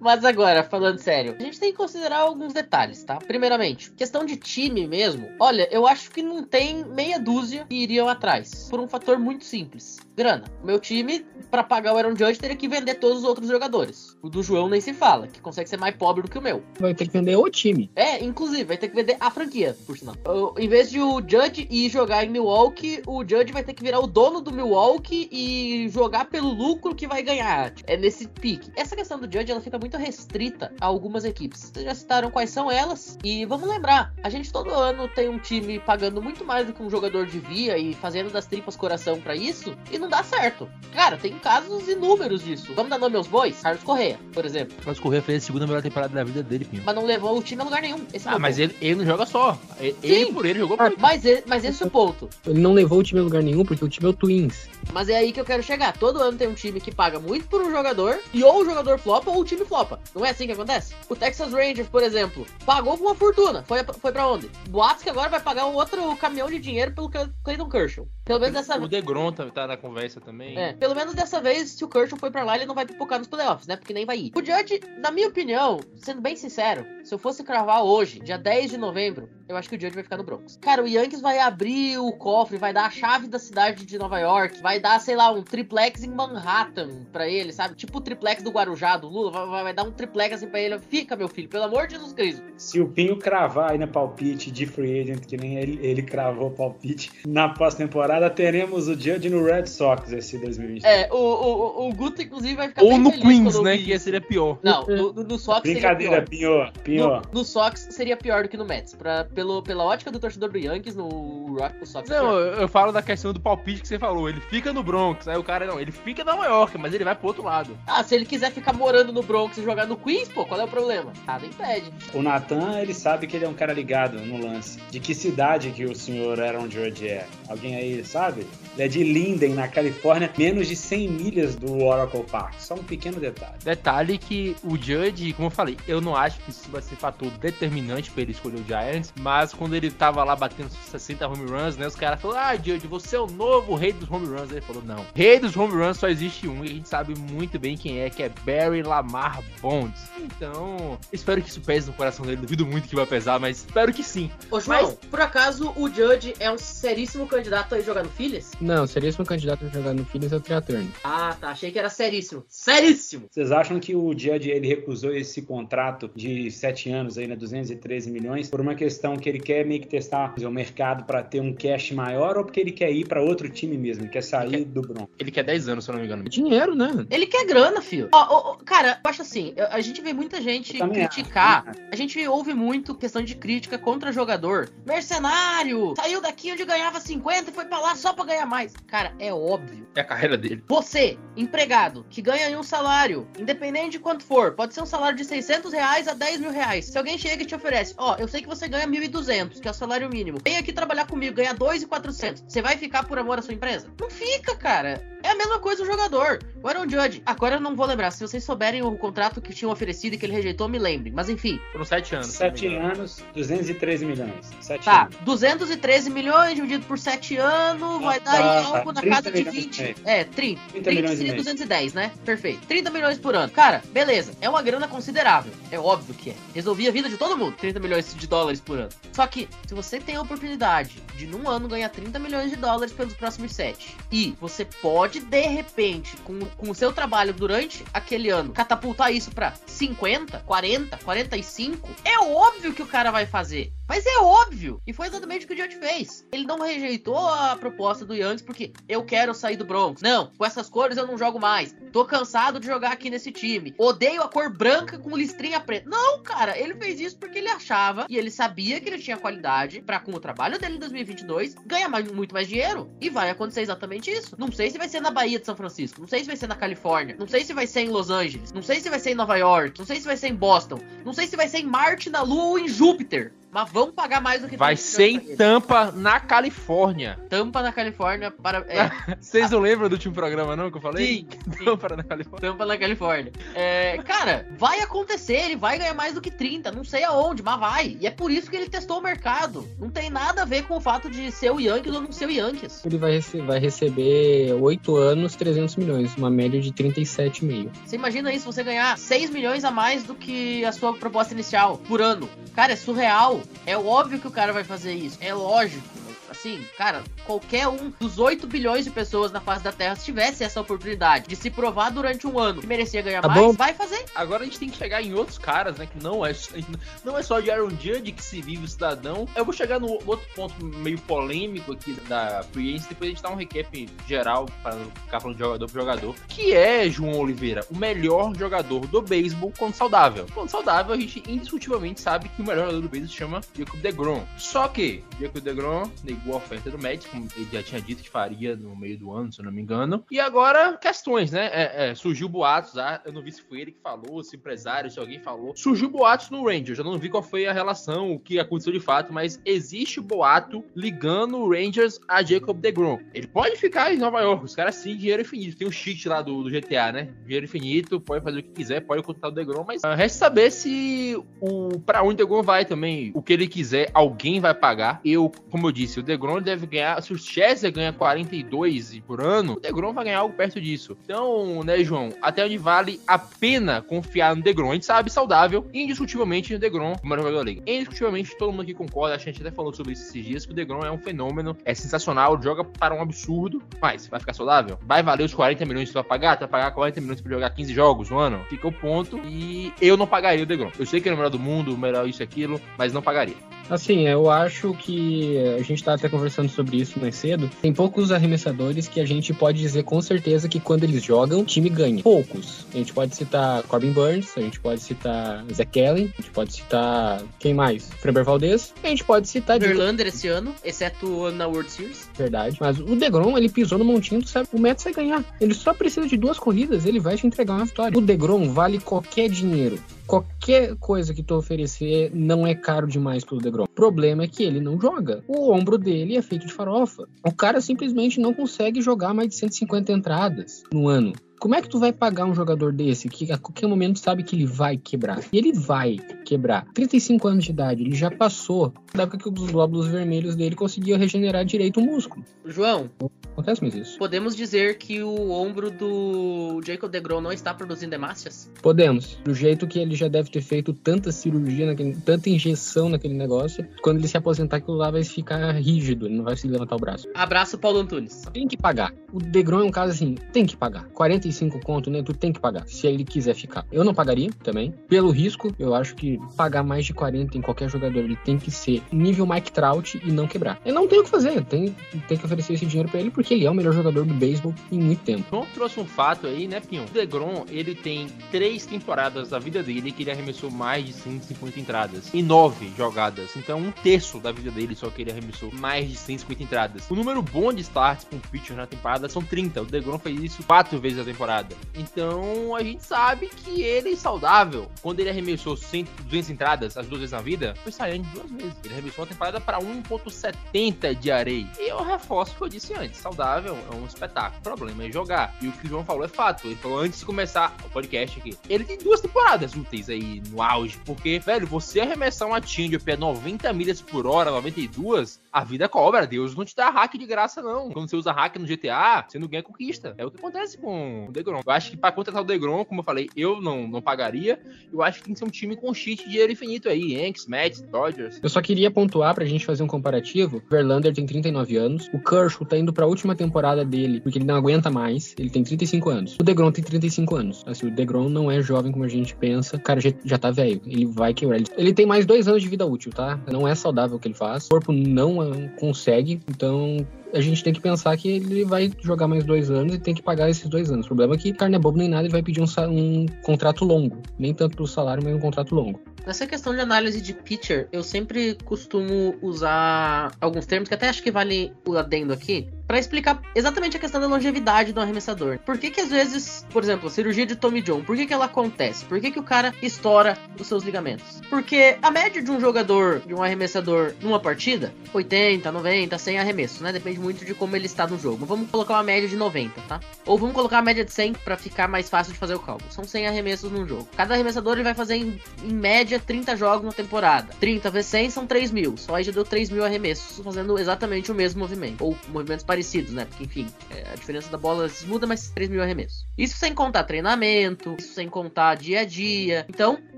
[0.00, 3.16] Mas agora, falando sério, a gente tem que considerar alguns detalhes, tá?
[3.16, 5.28] Primeiramente, questão de time mesmo.
[5.38, 8.68] Olha, eu acho que não tem meia dúzia que iriam atrás.
[8.70, 9.98] Por um fator muito simples.
[10.16, 10.44] Grana.
[10.62, 14.16] Meu time, para pagar o Aaron Judge, teria que vender todos os outros jogadores.
[14.22, 16.62] O do João nem se fala, que consegue ser mais pobre do que o meu.
[16.78, 17.90] Vai ter que vender o time.
[17.96, 20.14] É, inclusive, vai ter que vender a franquia, por sinal.
[20.24, 23.82] Eu, em vez de o Judge ir jogar em Milwaukee, o Judge vai ter que
[23.82, 27.72] virar o dono do Milwaukee e jogar pelo lucro que vai ganhar.
[27.86, 28.70] É nesse pique.
[28.76, 31.72] Essa questão do Judge, ela fica muito restrita a algumas equipes.
[31.72, 33.18] Vocês já citaram quais são elas.
[33.24, 36.82] E vamos lembrar, a gente todo ano tem um time pagando muito mais do que
[36.82, 39.76] um jogador devia e fazendo das tripas coração para isso.
[39.90, 40.68] E não dá certo.
[40.92, 42.72] Cara, tem casos inúmeros disso.
[42.74, 43.60] Vamos dar nome aos bois?
[43.60, 44.76] Carlos Correia, por exemplo.
[44.76, 46.82] Carlos Correia fez a segunda melhor temporada da vida dele, Pinho.
[46.86, 47.98] Mas não levou o time a lugar nenhum.
[48.12, 49.58] Esse é ah, mas ele, ele não joga só.
[49.80, 50.96] Ele, ele por ele jogou por ele.
[51.00, 52.28] Mas, e- mas esse é o ponto.
[52.46, 54.68] Ele não levou o time a lugar nenhum porque o time é o Twins.
[54.92, 55.96] Mas é aí que eu quero chegar.
[55.96, 58.96] Todo ano tem um time que paga muito por um jogador e ou o jogador
[58.98, 59.98] flopa ou o time flopa.
[60.14, 60.94] Não é assim que acontece?
[61.08, 63.64] O Texas Rangers, por exemplo, pagou uma fortuna.
[63.66, 64.48] Foi, foi pra onde?
[64.68, 67.10] Boatos que agora vai pagar um outro caminhão de dinheiro pelo
[67.42, 68.06] Clayton Kershaw.
[68.24, 70.58] Pelo menos dessa O Degrom tá, tá na conversa também.
[70.58, 73.18] é, pelo menos dessa vez, se o Kershaw for pra lá, ele não vai pipocar
[73.18, 73.76] nos playoffs, né?
[73.76, 74.32] Porque nem vai ir.
[74.34, 78.70] O Judge, na minha opinião, sendo bem sincero, se eu fosse cravar hoje, dia 10
[78.72, 80.58] de novembro, eu acho que o Judge vai ficar no Bronx.
[80.60, 84.18] Cara, o Yankees vai abrir o cofre, vai dar a chave da cidade de Nova
[84.18, 87.74] York, vai dar, sei lá, um triplex em Manhattan pra ele, sabe?
[87.74, 90.78] Tipo o triplex do Guarujá, do Lula, vai, vai dar um triplex assim pra ele.
[90.78, 92.42] Fica, meu filho, pelo amor de Jesus Cristo.
[92.56, 96.50] Se o Pinho cravar aí na palpite de free agent, que nem ele, ele cravou
[96.50, 100.84] palpite, na pós-temporada teremos o Judge no Red Sox esse 2020.
[100.84, 103.76] É, o, o, o Guto, inclusive, vai ficar Ou no Queens, né?
[103.76, 104.58] Que seria pior.
[104.62, 106.72] Não, no, no, no Sox Brincadeira, seria pior.
[106.82, 106.94] Pinho.
[106.94, 107.08] Pinho.
[107.08, 108.94] No, no Sox seria pior do que no Mets.
[108.94, 112.92] Pra, pelo, pela ótica do torcedor do Yankees, no Rock, Sox Não, eu, eu falo
[112.92, 114.28] da questão do palpite que você falou.
[114.28, 115.28] Ele fica no Bronx.
[115.28, 117.76] Aí o cara, não, ele fica em Nova York, mas ele vai pro outro lado.
[117.86, 120.64] Ah, se ele quiser ficar morando no Bronx e jogar no Queens, pô, qual é
[120.64, 121.12] o problema?
[121.26, 121.92] Nada impede.
[122.12, 124.78] O Natan, ele sabe que ele é um cara ligado no lance.
[124.90, 127.26] De que cidade que o senhor Aaron Judge é?
[127.48, 128.46] Alguém aí sabe?
[128.74, 132.54] Ele é de Linden, na Califórnia, menos de 100 milhas do Oracle Park.
[132.58, 133.54] Só um pequeno detalhe.
[133.62, 137.30] Detalhe que o Judge, como eu falei, eu não acho que isso vai ser fator
[137.32, 141.78] determinante pra ele escolher o Giants, mas quando ele tava lá batendo 60 home runs,
[141.78, 144.50] né, os caras falaram, ah, Judge, você é o novo rei dos home runs.
[144.50, 147.58] Ele falou, não, rei dos home runs só existe um, e a gente sabe muito
[147.58, 150.02] bem quem é, que é Barry Lamar Bonds.
[150.20, 153.92] Então, espero que isso pese no coração dele, duvido muito que vai pesar, mas espero
[153.94, 154.30] que sim.
[154.50, 158.10] Ô, João, Mas- por acaso o Judge é um seríssimo candidato a ir jogar no
[158.10, 158.50] Phillies?
[158.60, 160.86] Não, seríssimo candidato a jogar no Phillies é o Trea Turner.
[161.02, 161.48] Ah, tá.
[161.50, 162.44] Achei que era seríssimo.
[162.48, 163.26] Seríssimo!
[163.30, 168.10] Vocês acham que o Judge ele recusou esse contrato de 7 anos aí, né, 213
[168.10, 171.52] milhões, por uma questão que ele quer meio que testar o mercado para ter um
[171.52, 174.64] cash maior ou porque ele quer ir para outro time mesmo, ele quer sair Ele
[174.64, 175.08] do Bronx?
[175.18, 176.24] Ele quer 10 anos, se eu não me engano.
[176.24, 177.06] Dinheiro, né?
[177.10, 178.08] Ele quer grana, filho.
[178.12, 181.68] Ó, cara, eu acho assim, a gente vê muita gente criticar.
[181.68, 184.70] acho, A gente ouve muito questão de crítica contra jogador.
[184.86, 185.94] Mercenário!
[185.96, 188.72] Saiu daqui onde ganhava 50 e foi pra lá só pra ganhar mais.
[188.86, 189.86] Cara, é óbvio.
[189.94, 190.62] É a carreira dele.
[190.68, 195.16] Você, empregado, que ganha aí um salário, independente de quanto for, pode ser um salário
[195.16, 196.86] de 600 reais a 10 mil reais.
[196.86, 199.70] Se alguém chega e te oferece, ó, eu sei que você ganha 1.200, que é
[199.70, 200.38] o salário mínimo.
[200.44, 202.44] Vem aqui trabalhar comigo, ganha 2.400.
[202.48, 203.88] Você vai ficar por amor à sua empresa?
[204.00, 205.13] Não fica, cara.
[205.24, 206.38] É a mesma coisa o jogador.
[206.62, 207.22] O Aaron Judge.
[207.24, 208.10] Agora eu não vou lembrar.
[208.10, 211.12] Se vocês souberem o contrato que tinham oferecido e que ele rejeitou, me lembrem.
[211.14, 211.58] Mas enfim.
[211.72, 212.26] Foram 7 anos.
[212.28, 212.92] se eu não me 7 engano.
[212.94, 214.50] anos, 213 milhões.
[214.60, 215.16] 7 Tá, anos.
[215.22, 219.38] 213 milhões dividido por 7 anos, vai dar aí tá, algo na 30 casa de
[219.38, 219.82] milhões e 20.
[219.82, 219.96] meio.
[220.04, 220.60] É, 30.
[220.60, 221.42] 30 30 milhões e seria meio.
[221.44, 222.12] 210, né?
[222.24, 222.66] Perfeito.
[222.66, 223.50] 30 milhões por ano.
[223.50, 224.32] Cara, beleza.
[224.42, 225.52] É uma grana considerável.
[225.70, 226.34] É óbvio que é.
[226.54, 227.56] Resolvia a vida de todo mundo.
[227.56, 228.90] 30 milhões de dólares por ano.
[229.12, 232.92] Só que, se você tem a oportunidade de, num ano, ganhar 30 milhões de dólares
[232.92, 238.30] pelos próximos 7, e você pode, de repente, com, com o seu trabalho durante aquele
[238.30, 243.72] ano, catapultar isso pra 50, 40, 45, é óbvio que o cara vai fazer.
[243.86, 244.80] Mas é óbvio!
[244.86, 246.26] E foi exatamente o que o Judge fez.
[246.32, 250.00] Ele não rejeitou a proposta do Yankees porque eu quero sair do Bronx.
[250.00, 251.74] Não, com essas cores eu não jogo mais.
[251.92, 253.74] Tô cansado de jogar aqui nesse time.
[253.78, 255.88] Odeio a cor branca com listrinha preta.
[255.88, 259.82] Não, cara, ele fez isso porque ele achava e ele sabia que ele tinha qualidade
[259.82, 262.90] pra com o trabalho dele em 2022 ganhar mais- muito mais dinheiro.
[263.00, 264.34] E vai acontecer exatamente isso.
[264.38, 266.46] Não sei se vai ser na Bahia de São Francisco, não sei se vai ser
[266.48, 269.10] na Califórnia, não sei se vai ser em Los Angeles, não sei se vai ser
[269.10, 271.58] em Nova York, não sei se vai ser em Boston, não sei se vai ser
[271.58, 273.32] em Marte, na Lua ou em Júpiter.
[273.54, 275.36] Mas vão pagar mais do que Vai 30 ser em.
[275.36, 277.18] Tampa, na Califórnia.
[277.30, 278.90] Tampa na Califórnia para é,
[279.20, 281.06] Vocês não lembram do último programa, não, que eu falei?
[281.06, 281.64] sim, sim.
[281.64, 282.50] Tampa na Califórnia.
[282.50, 283.32] Tampa na Califórnia.
[283.54, 287.60] É, cara, vai acontecer, ele vai ganhar mais do que 30, não sei aonde, mas
[287.60, 287.96] vai.
[288.00, 289.68] E é por isso que ele testou o mercado.
[289.78, 292.26] Não tem nada a ver com o fato de ser o Yankees ou não ser
[292.26, 292.84] o Yankees.
[292.84, 297.70] Ele vai, rece- vai receber 8 anos, 300 milhões, uma média de 37,5.
[297.86, 301.78] Você imagina isso, você ganhar 6 milhões a mais do que a sua proposta inicial
[301.78, 302.28] por ano.
[302.54, 303.40] Cara, é surreal.
[303.66, 305.18] É óbvio que o cara vai fazer isso.
[305.20, 306.03] É lógico.
[306.44, 310.44] Assim, cara, qualquer um dos 8 bilhões de pessoas na face da Terra, se tivesse
[310.44, 313.52] essa oportunidade de se provar durante um ano que merecia ganhar Tá mais, bom.
[313.54, 314.04] vai fazer.
[314.14, 315.86] Agora a gente tem que chegar em outros caras, né?
[315.86, 316.52] Que não é, só-
[317.02, 319.26] não é só de Aaron Judge que se vive o cidadão.
[319.34, 323.30] Eu vou chegar no outro ponto meio polêmico aqui da Free depois a gente dá
[323.30, 326.14] um recap geral para não ficar falando de jogador por jogador.
[326.28, 330.26] Que é, João Oliveira, o melhor jogador do beisebol quando saudável.
[330.34, 333.80] Quando saudável, a gente indiscutivelmente sabe que o melhor jogador do beisebol se chama Jacob
[333.80, 334.22] DeGrom.
[334.36, 338.56] Só que Jacob DeGrom negou oferta do Mets, como ele já tinha dito que faria
[338.56, 340.04] no meio do ano, se eu não me engano.
[340.10, 341.50] E agora, questões, né?
[341.52, 344.90] É, é, surgiu boatos, ah, eu não vi se foi ele que falou, se empresário,
[344.90, 345.54] se alguém falou.
[345.56, 348.80] Surgiu boatos no Rangers, eu não vi qual foi a relação, o que aconteceu de
[348.80, 352.98] fato, mas existe boato ligando o Rangers a Jacob DeGrom.
[353.12, 355.56] Ele pode ficar em Nova York, os caras sim, dinheiro infinito.
[355.56, 357.14] Tem um cheat lá do, do GTA, né?
[357.24, 360.50] Dinheiro infinito, pode fazer o que quiser, pode contratar o DeGrom, mas uh, resta saber
[360.50, 363.10] se o para onde o DeGrom vai também.
[363.14, 365.00] O que ele quiser, alguém vai pagar.
[365.04, 369.54] Eu, como eu disse, o DeGrom deve ganhar, se o Chester ganha 42 por ano,
[369.54, 370.96] o DeGrom vai ganhar algo perto disso.
[371.04, 374.70] Então, né, João, até onde vale a pena confiar no DeGrom?
[374.70, 377.62] A gente sabe, saudável, indiscutivelmente no DeGrom, como jogador da liga.
[377.66, 380.54] Indiscutivelmente, todo mundo aqui concorda, a gente até falou sobre isso esses dias, que o
[380.54, 384.78] DeGrom é um fenômeno, é sensacional, joga para um absurdo, mas vai ficar saudável?
[384.82, 386.36] Vai valer os 40 milhões que você vai pagar?
[386.36, 388.44] Tu vai pagar 40 milhões para jogar 15 jogos no ano?
[388.48, 390.70] Fica o ponto e eu não pagaria o DeGrom.
[390.78, 392.92] Eu sei que ele é o melhor do mundo, o melhor isso e aquilo, mas
[392.92, 393.36] não pagaria.
[393.68, 397.50] Assim, eu acho que a gente tá até conversando sobre isso mais cedo.
[397.62, 401.44] Tem poucos arremessadores que a gente pode dizer com certeza que quando eles jogam, o
[401.44, 402.02] time ganha.
[402.02, 402.66] Poucos.
[402.72, 406.52] A gente pode citar Corbin Burns, a gente pode citar Zach Kelly, a gente pode
[406.52, 407.90] citar quem mais?
[408.00, 408.74] Freber Valdez.
[408.82, 412.08] A gente pode citar Verlander esse ano, exceto na World Series.
[412.16, 412.56] Verdade.
[412.60, 415.24] Mas o DeGrom, ele pisou no montinho, tu sabe, o Mets vai ganhar.
[415.40, 417.96] Ele só precisa de duas corridas, ele vai te entregar uma vitória.
[417.96, 423.38] O DeGrom vale qualquer dinheiro qualquer coisa que tu oferecer não é caro demais pro
[423.38, 423.64] DeGrom.
[423.64, 425.22] O problema é que ele não joga.
[425.26, 427.08] O ombro dele é feito de farofa.
[427.24, 431.12] O cara simplesmente não consegue jogar mais de 150 entradas no ano.
[431.38, 434.34] Como é que tu vai pagar um jogador desse que a qualquer momento sabe que
[434.34, 435.20] ele vai quebrar?
[435.30, 436.66] E ele vai quebrar.
[436.72, 440.96] 35 anos de idade, ele já passou da época que os glóbulos vermelhos dele conseguiam
[440.96, 442.24] regenerar direito o músculo.
[442.44, 442.88] João,
[443.32, 443.98] Acontece mais isso.
[443.98, 448.48] podemos dizer que o ombro do Jacob DeGrom não está produzindo hemácias?
[448.62, 449.18] Podemos.
[449.24, 453.66] Do jeito que ele já deve ter feito tanta cirurgia, naquele, tanta injeção naquele negócio,
[453.82, 456.78] quando ele se aposentar, aquilo lá vai ficar rígido, ele não vai se levantar o
[456.78, 457.08] braço.
[457.12, 458.22] Abraço, Paulo Antunes.
[458.32, 458.94] Tem que pagar.
[459.12, 460.84] O Degrom é um caso assim, tem que pagar.
[460.90, 462.04] 45 conto, né?
[462.04, 463.66] Tu tem que pagar, se ele quiser ficar.
[463.72, 464.72] Eu não pagaria também.
[464.88, 468.52] Pelo risco, eu acho que pagar mais de 40 em qualquer jogador, ele tem que
[468.52, 470.60] ser nível Mike Trout e não quebrar.
[470.64, 471.74] Eu não tenho o que fazer, tem,
[472.08, 474.54] tem que oferecer esse dinheiro pra ele, porque ele é o melhor jogador do beisebol
[474.70, 475.24] em muito tempo.
[475.30, 476.84] João trouxe um fato aí, né, Pinho?
[476.84, 481.60] O DeGrom, ele tem três temporadas da vida dele que ele arremessou mais de 150
[481.60, 482.14] entradas.
[482.14, 483.36] Em nove jogadas.
[483.36, 486.90] Então, um terço da vida dele só que ele arremessou mais de 150 entradas.
[486.90, 489.62] O número bom de starts com pitcher na temporada são 30.
[489.62, 491.54] O DeGrom fez isso quatro vezes na temporada.
[491.74, 494.68] Então, a gente sabe que ele é saudável.
[494.82, 498.54] Quando ele arremessou 100, 200 entradas as duas vezes na vida, foi saindo duas vezes.
[498.64, 501.48] Ele arremessou uma temporada para 1.70 de areia.
[501.58, 502.98] E eu reforço o que eu disse antes.
[502.98, 504.38] Saudável é um espetáculo.
[504.38, 505.34] O problema é jogar.
[505.40, 506.46] E o que o João falou é fato.
[506.46, 508.36] Ele falou antes de começar o podcast aqui.
[508.48, 510.78] Ele tem duas temporadas úteis aí no auge.
[510.84, 516.06] Porque, velho, você arremessar uma change a 90 milhas por hora, 92, a vida cobra.
[516.06, 517.70] Deus não te dá hack de graça, não.
[517.70, 519.94] Quando você usa hack no GTA, você não ganha conquista.
[519.98, 521.40] É o que acontece com o Degrom.
[521.44, 524.40] Eu acho que pra contratar o Degrom, como eu falei, eu não, não pagaria.
[524.72, 526.94] Eu acho que tem que ser um time com cheat de dinheiro infinito aí.
[526.94, 528.20] Yankees, Mets, Dodgers.
[528.22, 530.42] Eu só queria pontuar pra gente fazer um comparativo.
[530.50, 531.90] Verlander tem 39 anos.
[531.92, 535.14] O Kershaw tá indo pra última temporada dele, porque ele não aguenta mais.
[535.18, 536.16] Ele tem 35 anos.
[536.20, 537.44] O DeGrom tem 35 anos.
[537.46, 539.58] Assim, o DeGrom não é jovem como a gente pensa.
[539.58, 540.60] Cara já, já tá velho.
[540.66, 541.40] Ele vai quebrar.
[541.56, 543.20] Ele, tem mais dois anos de vida útil, tá?
[543.30, 544.46] Não é saudável o que ele faz.
[544.46, 546.20] O corpo não ah, consegue.
[546.28, 549.94] Então, a gente tem que pensar que ele vai jogar mais dois anos e tem
[549.94, 550.86] que pagar esses dois anos.
[550.86, 553.64] O problema é que carne é bobo nem nada, ele vai pedir um, um contrato
[553.64, 553.98] longo.
[554.18, 555.80] Nem tanto pro salário, mas um contrato longo.
[556.06, 561.02] Nessa questão de análise de pitcher, eu sempre costumo usar alguns termos que até acho
[561.02, 562.46] que vale o adendo aqui.
[562.66, 565.38] Pra explicar exatamente a questão da longevidade do arremessador.
[565.38, 568.14] Por que que às vezes, por exemplo, a cirurgia de Tommy John, por que que
[568.14, 568.84] ela acontece?
[568.84, 571.20] Por que que o cara estoura os seus ligamentos?
[571.28, 576.60] Porque a média de um jogador, de um arremessador numa partida, 80, 90, 100 arremessos,
[576.60, 576.72] né?
[576.72, 578.24] Depende muito de como ele está no jogo.
[578.24, 579.80] Vamos colocar uma média de 90, tá?
[580.06, 582.72] Ou vamos colocar uma média de 100 pra ficar mais fácil de fazer o cálculo.
[582.72, 583.88] São 100 arremessos num jogo.
[583.96, 587.28] Cada arremessador ele vai fazer em, em média 30 jogos na temporada.
[587.38, 588.76] 30 vezes 100 são 3 mil.
[588.76, 591.84] Só aí já deu 3 mil arremessos fazendo exatamente o mesmo movimento.
[591.84, 593.04] Ou movimentos parecidos, né?
[593.04, 596.06] Porque, enfim, é, a diferença da bola muda, mas 3 mil arremessos.
[596.16, 599.44] Isso sem contar treinamento, isso sem contar dia a dia.
[599.48, 599.78] Então,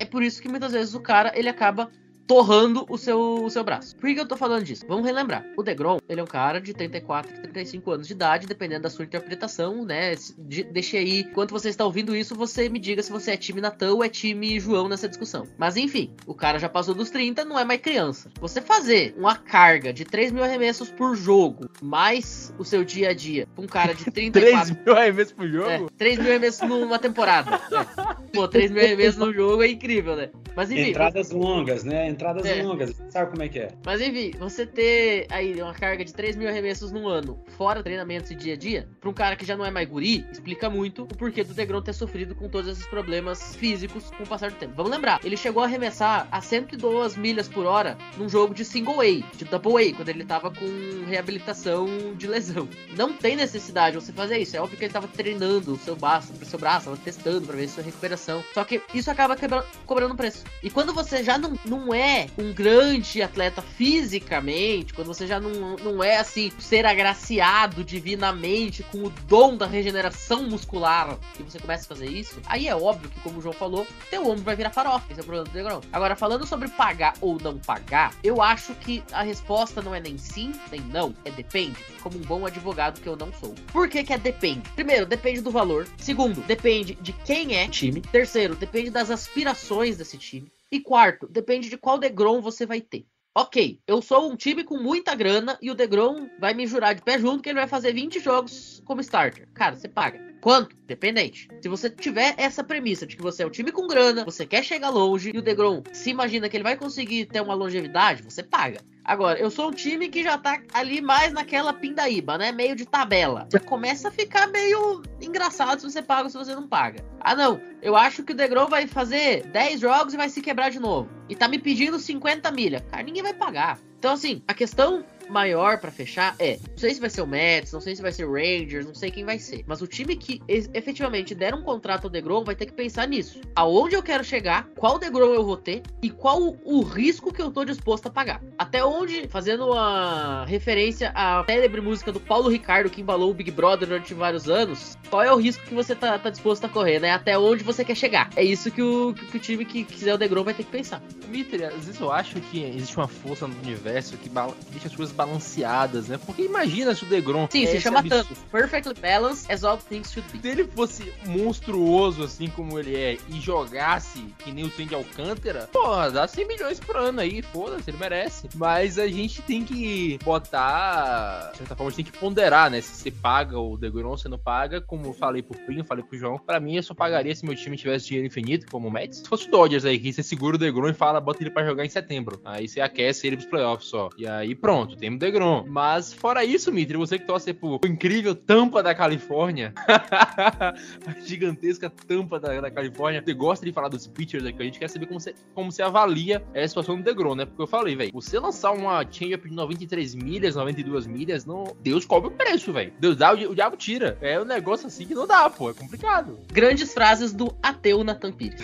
[0.00, 1.88] é por isso que muitas vezes o cara ele acaba
[2.30, 3.96] torrando o seu, o seu braço.
[3.96, 4.84] Por que eu tô falando disso?
[4.86, 5.44] Vamos relembrar.
[5.56, 9.04] O Degrom, ele é um cara de 34, 35 anos de idade, dependendo da sua
[9.04, 10.14] interpretação, né?
[10.38, 13.60] De- Deixe aí, enquanto você está ouvindo isso, você me diga se você é time
[13.60, 15.44] Natan ou é time João nessa discussão.
[15.58, 18.30] Mas enfim, o cara já passou dos 30, não é mais criança.
[18.40, 23.12] Você fazer uma carga de 3 mil arremessos por jogo, mais o seu dia a
[23.12, 25.68] dia, pra um cara de 34 3 mil arremessos por jogo?
[25.68, 27.56] é, 3 mil arremessos numa temporada.
[27.72, 28.14] É.
[28.32, 30.30] Pô, 3 mil arremessos no jogo é incrível, né?
[30.54, 32.08] Mas enfim, Entradas longas, né?
[32.20, 32.62] Entradas É.
[32.62, 33.68] longas, sabe como é que é?
[33.84, 38.30] Mas enfim, você ter aí uma carga de 3 mil arremessos num ano, fora treinamentos
[38.30, 41.02] e dia a dia, pra um cara que já não é mais guri, explica muito
[41.02, 44.56] o porquê do Degrom ter sofrido com todos esses problemas físicos com o passar do
[44.56, 44.74] tempo.
[44.76, 49.00] Vamos lembrar, ele chegou a arremessar a 102 milhas por hora num jogo de single
[49.00, 49.04] A,
[49.36, 50.66] de double A, quando ele tava com
[51.08, 52.68] reabilitação de lesão.
[52.96, 55.96] Não tem necessidade de você fazer isso, é óbvio que ele tava treinando o seu
[55.96, 58.42] braço, o seu braço, tava testando pra ver sua recuperação.
[58.52, 60.44] Só que isso acaba quebra- cobrando preço.
[60.62, 65.76] E quando você já não, não é um grande atleta fisicamente, quando você já não,
[65.76, 71.84] não é assim, ser agraciado divinamente com o dom da regeneração muscular, e você começa
[71.84, 74.70] a fazer isso, aí é óbvio que, como o João falou, teu ombro vai virar
[74.70, 75.06] farofa.
[75.10, 75.80] Esse é o problema do Degrão.
[75.92, 80.18] Agora, falando sobre pagar ou não pagar, eu acho que a resposta não é nem
[80.18, 81.76] sim, nem não, é depende.
[82.02, 83.54] Como um bom advogado que eu não sou.
[83.72, 84.68] Por que, que é depende?
[84.70, 85.86] Primeiro, depende do valor.
[85.98, 88.00] Segundo, depende de quem é o time.
[88.00, 90.50] Terceiro, depende das aspirações desse time.
[90.72, 93.06] E quarto, depende de qual Degrom você vai ter.
[93.34, 97.02] Ok, eu sou um time com muita grana e o Degrom vai me jurar de
[97.02, 99.48] pé junto que ele vai fazer 20 jogos como starter.
[99.54, 100.20] Cara, você paga.
[100.40, 100.76] Quanto?
[100.86, 101.48] Dependente.
[101.62, 104.64] Se você tiver essa premissa de que você é um time com grana, você quer
[104.64, 108.42] chegar longe e o Degrom se imagina que ele vai conseguir ter uma longevidade, você
[108.42, 108.80] paga.
[109.10, 112.52] Agora, eu sou um time que já tá ali mais naquela pindaíba, né?
[112.52, 113.48] Meio de tabela.
[113.52, 117.04] Já começa a ficar meio engraçado se você paga ou se você não paga.
[117.20, 117.60] Ah, não.
[117.82, 121.10] Eu acho que o Degrom vai fazer 10 jogos e vai se quebrar de novo.
[121.30, 122.80] E tá me pedindo 50 milha.
[122.90, 123.78] Cara, ninguém vai pagar.
[124.00, 127.72] Então, assim, a questão maior pra fechar é: não sei se vai ser o Mets,
[127.72, 129.62] não sei se vai ser o Rangers, não sei quem vai ser.
[129.66, 133.40] Mas o time que efetivamente der um contrato ao Degrom vai ter que pensar nisso.
[133.54, 137.50] Aonde eu quero chegar, qual Degrom eu vou ter e qual o risco que eu
[137.50, 138.42] tô disposto a pagar.
[138.58, 143.50] Até onde, fazendo uma referência à célebre música do Paulo Ricardo que embalou o Big
[143.50, 147.00] Brother durante vários anos, qual é o risco que você tá, tá disposto a correr,
[147.00, 147.12] né?
[147.12, 148.30] Até onde você quer chegar.
[148.34, 151.02] É isso que o, que o time que quiser o Degrom vai ter que pensar.
[151.28, 154.30] Mitre, às vezes eu acho que existe uma força no universo que
[154.70, 156.18] deixa as coisas balanceadas, né?
[156.18, 157.48] Porque imagina se o Degrom.
[157.50, 158.34] Sim, é se chama tanto.
[158.50, 160.40] Perfectly balanced as all things should be.
[160.40, 165.68] Se ele fosse monstruoso assim como ele é e jogasse que nem o Sandy Alcântara,
[165.72, 168.48] porra, dá 100 milhões por ano aí, foda-se, ele merece.
[168.54, 172.80] Mas a gente tem que botar, de certa forma, a gente tem que ponderar, né?
[172.80, 176.18] Se você paga o Degrom, se não paga, como eu falei pro Pinho, falei pro
[176.18, 179.18] João, pra mim eu só pagaria se meu time tivesse dinheiro infinito, como o Mets.
[179.18, 181.64] Se fosse o Dodgers aí, que você segura o Degrom e fala, bota ele pra
[181.64, 182.38] jogar em setembro.
[182.44, 184.10] Aí você aquece ele pros playoffs só.
[184.18, 185.64] E aí pronto, temos o Degrom.
[185.66, 190.74] Mas fora isso, Mitri, você que torce pro incrível tampa da Califórnia, a
[191.24, 193.22] gigantesca tampa da, da Califórnia.
[193.24, 195.82] Você gosta de falar dos pitchers aqui, a gente quer saber como você, como você
[195.82, 197.46] avalia a situação do Degrom, né?
[197.46, 202.04] Porque eu falei, velho, você lançar uma change-up de 93 milhas, 92 milhas, não, Deus
[202.04, 202.92] cobre o preço, velho.
[203.00, 204.18] Deus dá, o, o diabo tira.
[204.20, 206.38] É um negócio assim que não dá, pô, é complicado.
[206.52, 208.60] Grandes frases do ateu Nathan Pires.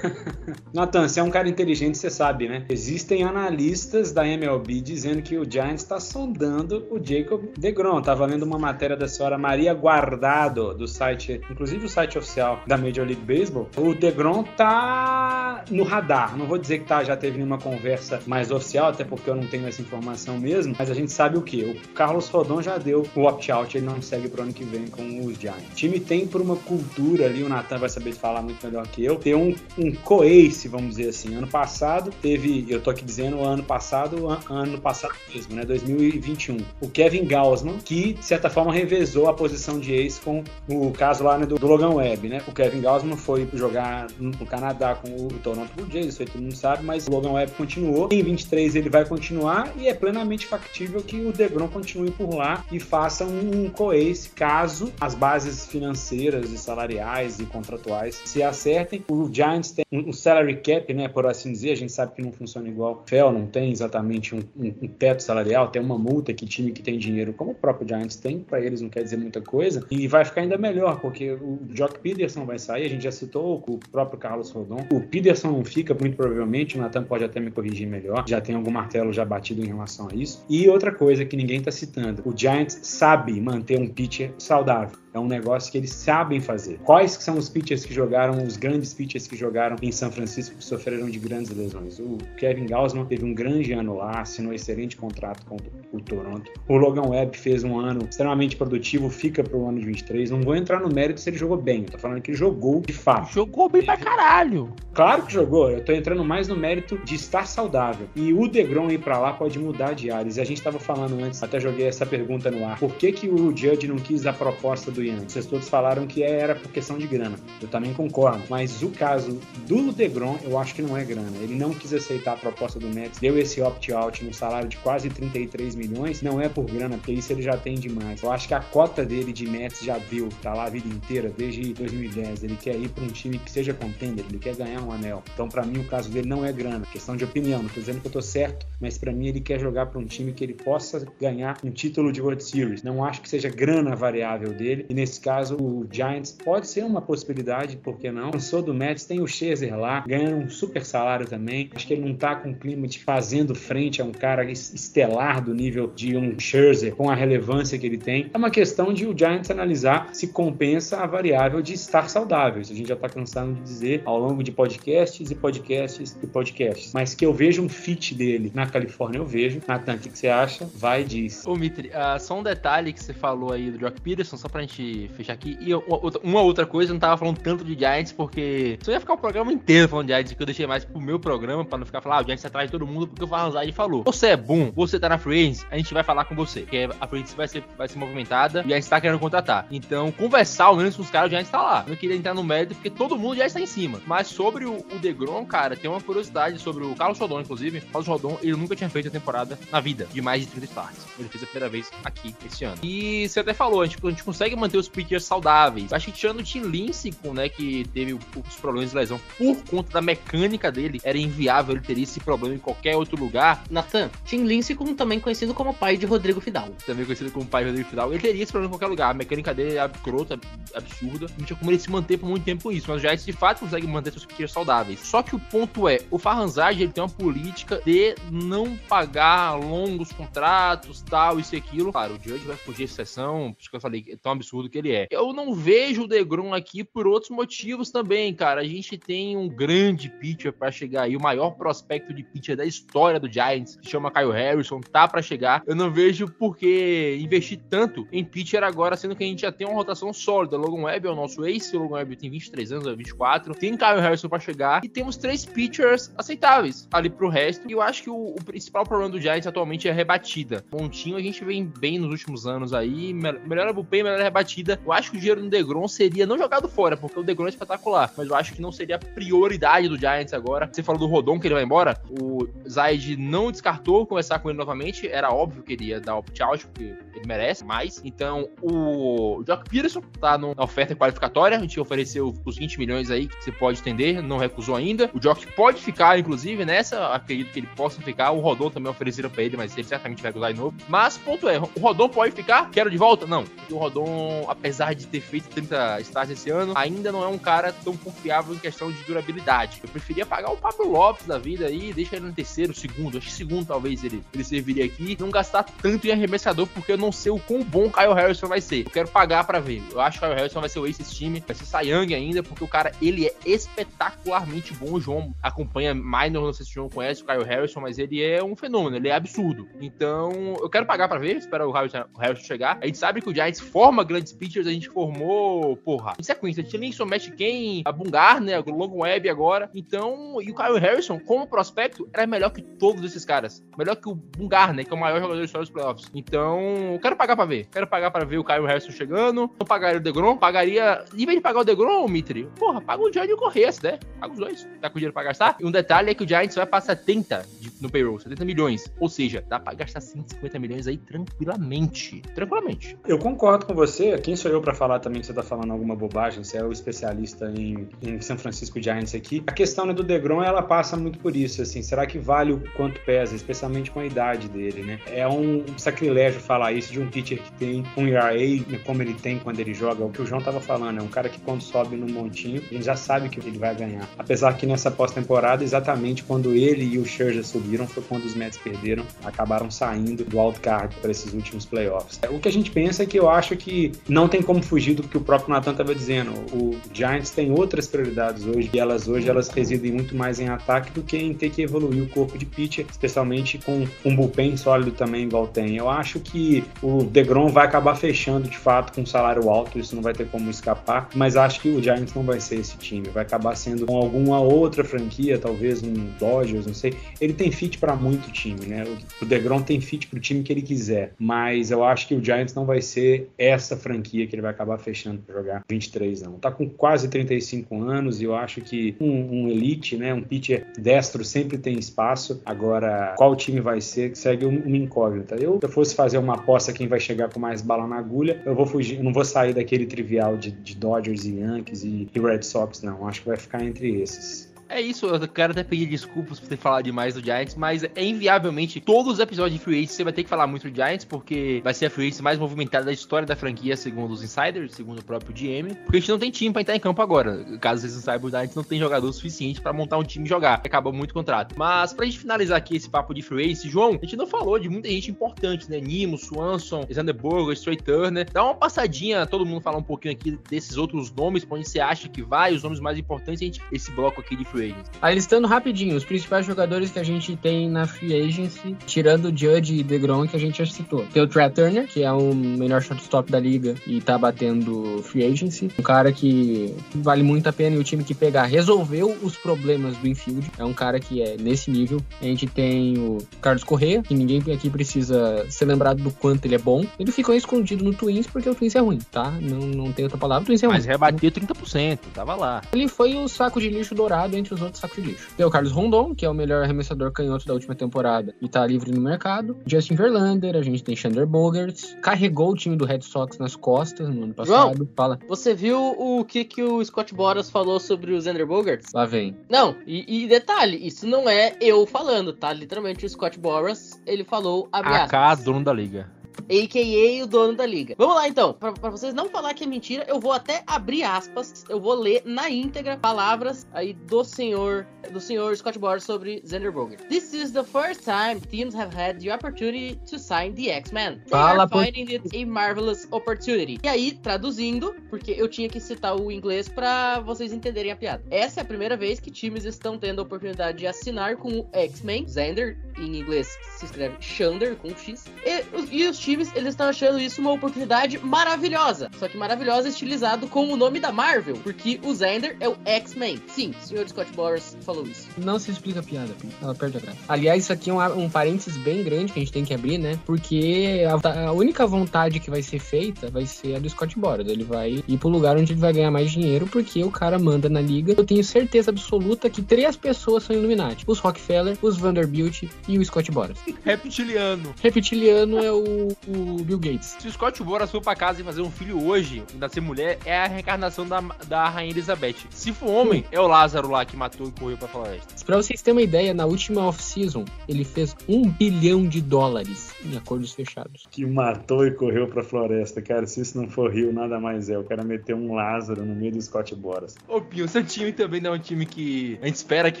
[0.72, 2.64] Natan, você é um cara inteligente, você sabe, né?
[2.68, 8.00] Existem analistas da MLB dizendo que o Giants está sondando o Jacob DeGrom.
[8.02, 12.76] Tava lendo uma matéria da senhora Maria Guardado, do site, inclusive o site oficial da
[12.76, 13.68] Major League Baseball.
[13.76, 16.36] O DeGrom tá no radar.
[16.36, 19.46] Não vou dizer que tá, já teve nenhuma conversa mais oficial, até porque eu não
[19.46, 21.62] tenho essa informação mesmo, mas a gente sabe o que?
[21.62, 25.24] O Carlos Rodon já deu o opt-out, ele não segue pro ano que vem com
[25.24, 25.72] os Giants.
[25.72, 29.04] O time tem por uma cultura ali, o Natan vai saber falar muito melhor que
[29.04, 31.34] eu, ter um, um coace, vamos dizer assim.
[31.34, 31.79] Ano passado
[32.20, 35.64] teve, eu tô aqui dizendo ano passado, an- ano passado mesmo, né?
[35.64, 36.58] 2021.
[36.80, 41.24] O Kevin Gausman, que de certa forma revezou a posição de ace com o caso
[41.24, 42.42] lá né, do, do Logan Webb, né?
[42.46, 46.28] O Kevin Gausman foi jogar no no Canadá com o Toronto Blue Jays, isso aí
[46.28, 48.08] todo mundo sabe, mas o Logan Webb continuou.
[48.10, 52.64] Em 23 ele vai continuar e é plenamente factível que o DeGrom continue por lá
[52.72, 59.04] e faça um, um coace caso as bases financeiras e salariais e contratuais se acertem.
[59.10, 62.22] O Giants tem um um salary cap, né, por assim dizer, a gente sabe que
[62.22, 63.02] não funciona igual.
[63.06, 66.82] FEL não tem exatamente um, um- um teto salarial, tem uma multa que time que
[66.82, 70.06] tem dinheiro, como o próprio Giants tem, para eles não quer dizer muita coisa, e
[70.06, 73.78] vai ficar ainda melhor, porque o Jock Peterson vai sair, a gente já citou o
[73.90, 74.86] próprio Carlos Rodon.
[74.92, 78.54] O Peterson não fica, muito provavelmente, o Nathan pode até me corrigir melhor, já tem
[78.54, 80.44] algum martelo já batido em relação a isso.
[80.48, 84.96] E outra coisa que ninguém está citando, o Giants sabe manter um pitcher saudável.
[85.12, 86.78] É um negócio que eles sabem fazer.
[86.84, 90.62] Quais são os pitchers que jogaram, os grandes pitchers que jogaram em São Francisco que
[90.64, 91.98] sofreram de grandes lesões?
[91.98, 95.56] O Kevin Gausman teve um grande ano lá, assinou um excelente contrato com
[95.92, 96.50] o Toronto.
[96.68, 100.30] O Logan Webb fez um ano extremamente produtivo, fica para o ano de 23.
[100.30, 102.80] Não vou entrar no mérito se ele jogou bem, eu tô falando que ele jogou
[102.80, 103.32] de fato.
[103.32, 104.72] Jogou bem pra caralho.
[104.92, 108.08] Claro que jogou, eu tô entrando mais no mérito de estar saudável.
[108.14, 110.36] E o Degrom ir pra lá pode mudar de áreas.
[110.36, 112.78] E a gente tava falando antes, até joguei essa pergunta no ar.
[112.78, 115.20] Por que que o Judge não quis a proposta do Ian?
[115.26, 117.36] Vocês todos falaram que era por questão de grana.
[117.60, 118.42] Eu também concordo.
[118.48, 121.30] Mas o caso do DeGrom, eu acho que não é grana.
[121.42, 125.08] Ele não quis aceitar a proposta do Mets, deu esse opt-out no salário de quase
[125.08, 126.22] 33 milhões.
[126.22, 128.22] Não é por grana, porque isso ele já tem demais.
[128.22, 131.32] Eu acho que a cota dele de Mets já deu, tá lá a vida inteira,
[131.36, 132.44] desde 2010.
[132.44, 135.22] Ele quer ir para um time que seja contender, ele quer ganhar um anel.
[135.32, 137.62] Então, para mim, o caso dele não é grana, questão de opinião.
[137.62, 140.04] Não tô dizendo que eu tô certo, mas para mim ele quer jogar para um
[140.04, 142.82] time que ele possa ganhar um título de World Series.
[142.82, 144.86] Não acho que seja grana variável dele.
[144.88, 148.30] E nesse caso, o Giants pode ser uma possibilidade, por que não?
[148.30, 151.70] Cansou do Mets, tem o Scherzer lá, ganhando um super salário também.
[151.74, 155.54] Acho que ele não tá com clima de fazendo frente a um cara estelar do
[155.54, 158.30] nível de um Scherzer, com a relevância que ele tem.
[158.32, 162.60] É uma questão de o Giants analisar se compensa a variável de estar saudável.
[162.60, 166.26] Isso a gente já tá cansado de dizer ao longo de podcasts e podcasts e
[166.26, 166.92] podcasts.
[166.92, 169.60] Mas que eu vejo um fit dele na Califórnia, eu vejo.
[169.66, 170.68] Natan, o que você acha?
[170.74, 171.46] Vai diz.
[171.46, 174.62] Ô, Mitri, uh, só um detalhe que você falou aí do Jock Peterson, só pra
[174.62, 175.56] gente fechar aqui.
[175.60, 179.14] E uma outra coisa, eu não tava falando tanto de Giants, porque só ia ficar
[179.14, 181.86] o programa inteiro falando de Giants, que eu deixei mais pro meu programa, pra não
[181.86, 184.02] ficar falando, ah, o atrás de todo mundo, porque o Farhanzade falou.
[184.04, 187.06] Você é bom, você tá na Free a gente vai falar com você, porque a
[187.06, 189.66] Free vai ser, vai ser movimentada e a gente tá querendo contratar.
[189.70, 191.82] Então, conversar ao menos com os caras, o Giants tá lá.
[191.86, 194.00] Eu não queria entrar no mérito, porque todo mundo já está em cima.
[194.06, 197.78] Mas sobre o, o DeGrom, cara, tem uma curiosidade sobre o Carlos Rodon, inclusive.
[197.78, 200.64] O Carlos Rodon, ele nunca tinha feito a temporada na vida de mais de 30
[200.66, 201.06] starts.
[201.18, 202.78] Ele fez a primeira vez aqui esse ano.
[202.82, 205.92] E você até falou, a gente, a gente consegue manter os pitchers saudáveis.
[205.92, 209.92] Acho que tirando o Tim Lincecum, né, que teve os problemas de lesão por conta
[209.92, 213.62] da mecânica dele, era inviável ele teria esse problema em qualquer outro lugar.
[213.70, 216.70] Nathan, Tim Lincecum também conhecido como pai de Rodrigo Fidal.
[216.86, 218.12] Também conhecido como pai de Rodrigo Fidal.
[218.12, 219.10] Ele teria esse problema em qualquer lugar.
[219.10, 220.38] A mecânica dele é absurda,
[220.74, 221.26] absurda.
[221.38, 222.90] Não tinha como ele se manter por muito tempo com isso.
[222.90, 225.00] Mas Giants de fato consegue manter seus pitchers saudáveis.
[225.00, 230.12] Só que o ponto é, o Farranzard ele tem uma política de não pagar longos
[230.12, 231.92] contratos, tal, isso e aquilo.
[231.92, 234.68] Claro, o Judge vai fugir de sessão, por isso que eu falei, é tão absurdo
[234.68, 235.06] que ele é.
[235.10, 238.60] Eu não vejo o DeGrom aqui por outros motivos também, cara.
[238.60, 242.64] A gente tem um grande pitcher para chegar aí, o maior prospecto de pitcher da
[242.64, 245.62] história do Giants, que chama Kyle Harrison, tá para chegar.
[245.66, 249.52] Eu não vejo por que investir tanto em pitcher agora, sendo que a gente já
[249.52, 250.56] tem uma rotação sólida.
[250.56, 253.54] Logan Webb é o nosso ace, o Logan Webb tem 23 anos, é 24.
[253.54, 257.68] Tem Kyle Harrison para chegar e temos três pitchers aceitáveis ali pro resto.
[257.68, 260.64] E eu acho que o, o principal problema do Giants atualmente é a rebatida.
[260.72, 264.80] Montinho a gente vem bem nos últimos anos aí, melhor a bullpen, melhor a rebatida.
[264.84, 267.50] Eu acho que o dinheiro no Degrom seria não jogado fora, porque o Degrom é
[267.50, 270.68] espetacular, mas eu acho que não seria a prioridade do Giants agora.
[270.70, 275.08] Você do Rodon que ele vai embora, o Zaid não descartou conversar com ele novamente,
[275.08, 278.00] era óbvio que ele ia dar opt-out, porque ele merece mais.
[278.04, 283.26] Então, o Jock Peterson tá na oferta qualificatória, a gente ofereceu os 20 milhões aí
[283.26, 285.10] que você pode estender, não recusou ainda.
[285.14, 288.30] O Jock pode ficar, inclusive, nessa, acredito que ele possa ficar.
[288.30, 290.76] O Rodon também ofereceram para ele, mas ele certamente vai usar de novo.
[290.88, 292.70] Mas, ponto é, o Rodon pode ficar?
[292.70, 293.26] Quero de volta?
[293.26, 293.44] Não.
[293.70, 297.72] o Rodon, apesar de ter feito 30 starts esse ano, ainda não é um cara
[297.72, 299.80] tão confiável em questão de durabilidade.
[299.82, 303.26] Eu preferia pagar o Pablo Lopes da vida aí, deixa ele no terceiro, segundo, acho
[303.26, 307.10] que segundo talvez ele, ele serviria aqui, não gastar tanto em arremessador, porque eu não
[307.10, 308.86] sei o quão bom o Kyle Harrison vai ser.
[308.86, 309.82] Eu quero pagar para ver.
[309.90, 312.14] Eu acho que o Kyle Harrison vai ser o ace desse time, vai ser Sayang
[312.14, 314.92] ainda, porque o cara, ele é espetacularmente bom.
[314.92, 318.22] O João acompanha minor, não sei se o João conhece o Kyle Harrison, mas ele
[318.22, 319.68] é um fenômeno, ele é absurdo.
[319.80, 322.04] Então, eu quero pagar para ver, espero o Harrison,
[322.36, 322.78] chegar.
[322.80, 326.62] A gente sabe que o Giants forma grandes pitchers, a gente formou, porra, em sequência,
[326.62, 329.70] Tillinson, Matt Ken, a Bungar, né, o Logan Webb agora.
[329.74, 333.64] Então, e o Kyle Harrison, como prospecto, era melhor que todos esses caras.
[333.78, 336.10] Melhor que o Bungar, né, que é o maior jogador da história dos playoffs.
[336.14, 337.66] Então, quero pagar para ver.
[337.70, 339.50] Quero pagar para ver o Kyle Harrison chegando.
[339.58, 343.12] Não pagaria o DeGrom, pagaria, em vez de pagar o DeGrom, Mitri, porra, paga o
[343.12, 343.98] Giants e o Correia, né?
[344.20, 344.68] Paga os dois.
[344.80, 345.56] Tá com dinheiro pra gastar?
[345.60, 348.92] E um detalhe é que o Giants vai passar 70 de, no payroll, 70 milhões.
[348.98, 352.20] Ou seja, dá pra gastar 150 milhões aí tranquilamente.
[352.34, 352.98] Tranquilamente.
[353.06, 354.18] Eu concordo com você.
[354.18, 356.44] Quem sou eu para falar também que você tá falando alguma bobagem?
[356.44, 359.42] Você é o especialista em, em São Francisco Giants aqui.
[359.46, 361.82] A questão né, do DeGrom, ela passa muito por isso, assim.
[361.82, 365.00] Será que vale o quanto pesa, especialmente com a idade dele, né?
[365.06, 369.14] É um sacrilégio falar isso de um pitcher que tem um ERA né, como ele
[369.14, 370.04] tem quando ele joga.
[370.04, 372.84] O que o João tava falando, é um cara que quando sobe no montinho, gente
[372.84, 374.08] já sabe que ele vai ganhar.
[374.18, 378.58] Apesar que nessa pós-temporada, exatamente quando ele e o Scherzer subiram, foi quando os Mets
[378.58, 382.18] perderam, acabaram saindo do wildcard para esses últimos playoffs.
[382.30, 385.02] O que a gente pensa é que eu acho que não tem como fugir do
[385.02, 386.32] que o próprio Nathan estava dizendo.
[386.52, 390.90] O Giants tem outras prioridades hoje e elas hoje elas residem muito mais em ataque
[390.92, 394.92] do que em ter que evoluir o corpo de pitcher, especialmente com um bullpen sólido
[394.92, 395.76] também igual tem.
[395.76, 399.94] Eu acho que o DeGrom vai acabar fechando de fato com um salário alto, isso
[399.94, 403.08] não vai ter como escapar, mas acho que o Giants não vai ser esse time,
[403.08, 406.94] vai acabar sendo com alguma outra franquia, talvez um Dodgers, não sei.
[407.20, 408.84] Ele tem fit para muito time, né?
[408.84, 412.24] O, o DeGrom tem fit pro time que ele quiser, mas eu acho que o
[412.24, 416.32] Giants não vai ser essa franquia que ele vai acabar fechando para jogar 23 não.
[416.32, 420.66] Tá com quase 35 anos e eu acho que um, um elite, né, um pitcher
[420.78, 422.40] destro sempre tem espaço.
[422.46, 425.34] Agora, qual time vai ser segue uma incógnita.
[425.34, 428.40] Eu, se eu fosse fazer uma aposta quem vai chegar com mais bala na agulha,
[428.46, 432.08] eu vou fugir, eu não vou sair daquele trivial de, de Dodgers e Yankees e,
[432.14, 433.06] e Red Sox, não.
[433.08, 434.49] Acho que vai ficar entre esses.
[434.70, 438.04] É isso, eu quero até pedir desculpas por ter falado demais do Giants, mas é
[438.04, 441.04] inviavelmente todos os episódios de Free Agents você vai ter que falar muito do Giants,
[441.04, 444.72] porque vai ser a Free Agents mais movimentada da história da franquia, segundo os insiders,
[444.72, 447.44] segundo o próprio GM, porque a gente não tem time pra entrar em campo agora.
[447.60, 450.28] Caso vocês não saibam, o Giants não tem jogador suficiente para montar um time e
[450.28, 450.54] jogar.
[450.64, 451.56] Acabou muito o contrato.
[451.58, 454.56] Mas pra gente finalizar aqui esse papo de Free Agents, João, a gente não falou
[454.56, 455.80] de muita gente importante, né?
[455.80, 458.28] Nimo, Swanson, Alexander Burger, Straight Turner.
[458.32, 461.80] Dá uma passadinha, todo mundo falar um pouquinho aqui desses outros nomes, pra onde você
[461.80, 464.90] acha que vai, os nomes mais importantes, a gente, esse bloco aqui de Free Agents.
[465.00, 469.36] Aí listando rapidinho, os principais jogadores que a gente tem na Free Agency, tirando o
[469.36, 471.04] Judge e DeGrom, que a gente já citou.
[471.12, 475.24] Tem o Trey Turner, que é o melhor shortstop da liga e tá batendo Free
[475.24, 475.70] Agency.
[475.78, 479.96] Um cara que vale muito a pena e o time que pegar resolveu os problemas
[479.96, 480.50] do infield.
[480.58, 482.00] É um cara que é nesse nível.
[482.20, 486.54] A gente tem o Carlos Correa, que ninguém aqui precisa ser lembrado do quanto ele
[486.54, 486.84] é bom.
[486.98, 489.30] Ele ficou escondido no Twins porque o Twins é ruim, tá?
[489.40, 490.76] Não, não tem outra palavra, o Twins é ruim.
[490.76, 492.62] Mas rebateu 30%, tava lá.
[492.72, 495.28] Ele foi o saco de lixo dourado entre os outros sacos de lixo.
[495.36, 498.66] Tem o Carlos Rondon, que é o melhor arremessador canhoto da última temporada e tá
[498.66, 499.56] livre no mercado.
[499.66, 504.08] Justin Verlander, a gente tem Chandler Bogarts, carregou o time do Red Sox nas costas
[504.08, 504.88] no ano passado.
[504.96, 508.92] Fala, Você viu o que, que o Scott Boras falou sobre o Xander Bogarts?
[508.92, 509.36] lá vem.
[509.48, 512.52] Não, e, e detalhe, isso não é eu falando, tá?
[512.52, 516.08] Literalmente o Scott Boras, ele falou, abre aspas, AK, dono da liga.
[516.48, 517.24] a.k.a.
[517.24, 517.94] o dono da liga.
[517.98, 521.02] Vamos lá então, pra, pra vocês não falar que é mentira, eu vou até abrir
[521.02, 526.42] aspas, eu vou ler na íntegra palavras aí do senhor do senhor Scott Boras sobre
[526.46, 527.00] Xander Bogart.
[527.08, 531.20] This is the first time teams have had the opportunity to sign the X-Men.
[531.20, 533.78] They Fala, are por- finding it a marvelous opportunity.
[533.82, 538.22] E aí, traduzindo, porque eu tinha que citar o inglês pra vocês entenderem a piada.
[538.30, 541.68] Essa é a primeira vez que times estão tendo a oportunidade de assinar com o
[541.72, 545.24] X-Men, Xander, em inglês se escreve Xander com X.
[545.44, 549.10] E, e os times, eles estão achando isso uma oportunidade maravilhosa.
[549.18, 553.42] Só que maravilhosa estilizado com o nome da Marvel, porque o Xander é o X-Men.
[553.48, 555.28] Sim, o senhor Scott Boras falou isso.
[555.36, 557.18] Não se explica a piada, ela perde a graça.
[557.28, 559.98] Aliás, isso aqui é um, um parênteses bem grande que a gente tem que abrir,
[559.98, 560.18] né?
[560.26, 564.46] Porque a, a única vontade que vai ser feita vai ser a do Scott Boras.
[564.46, 567.68] Ele vai ir pro lugar onde ele vai ganhar mais dinheiro, porque o cara manda
[567.68, 568.14] na liga.
[568.16, 573.04] Eu tenho certeza absoluta que três pessoas são Illuminati: os Rockefeller, os Vanderbilt e o
[573.04, 573.58] Scott Boras.
[573.84, 574.74] Reptiliano.
[574.82, 577.16] Reptiliano é o, o Bill Gates.
[577.18, 580.38] Se o Scott Boras for pra casa e fazer um filho hoje, nascer mulher, é
[580.38, 582.36] a reencarnação da, da Rainha Elizabeth.
[582.50, 585.44] Se for homem, é o Lázaro lá que matou e correu pra floresta.
[585.44, 590.16] Pra vocês terem uma ideia, na última off-season, ele fez um bilhão de dólares em
[590.16, 591.06] acordos fechados.
[591.10, 593.26] Que matou e correu pra floresta, cara.
[593.26, 594.78] Se isso não for Rio, nada mais é.
[594.78, 597.16] O cara meteu um Lázaro no meio do Scott Boras.
[597.28, 600.00] Ô, Pio, seu time também não é um time que a gente espera que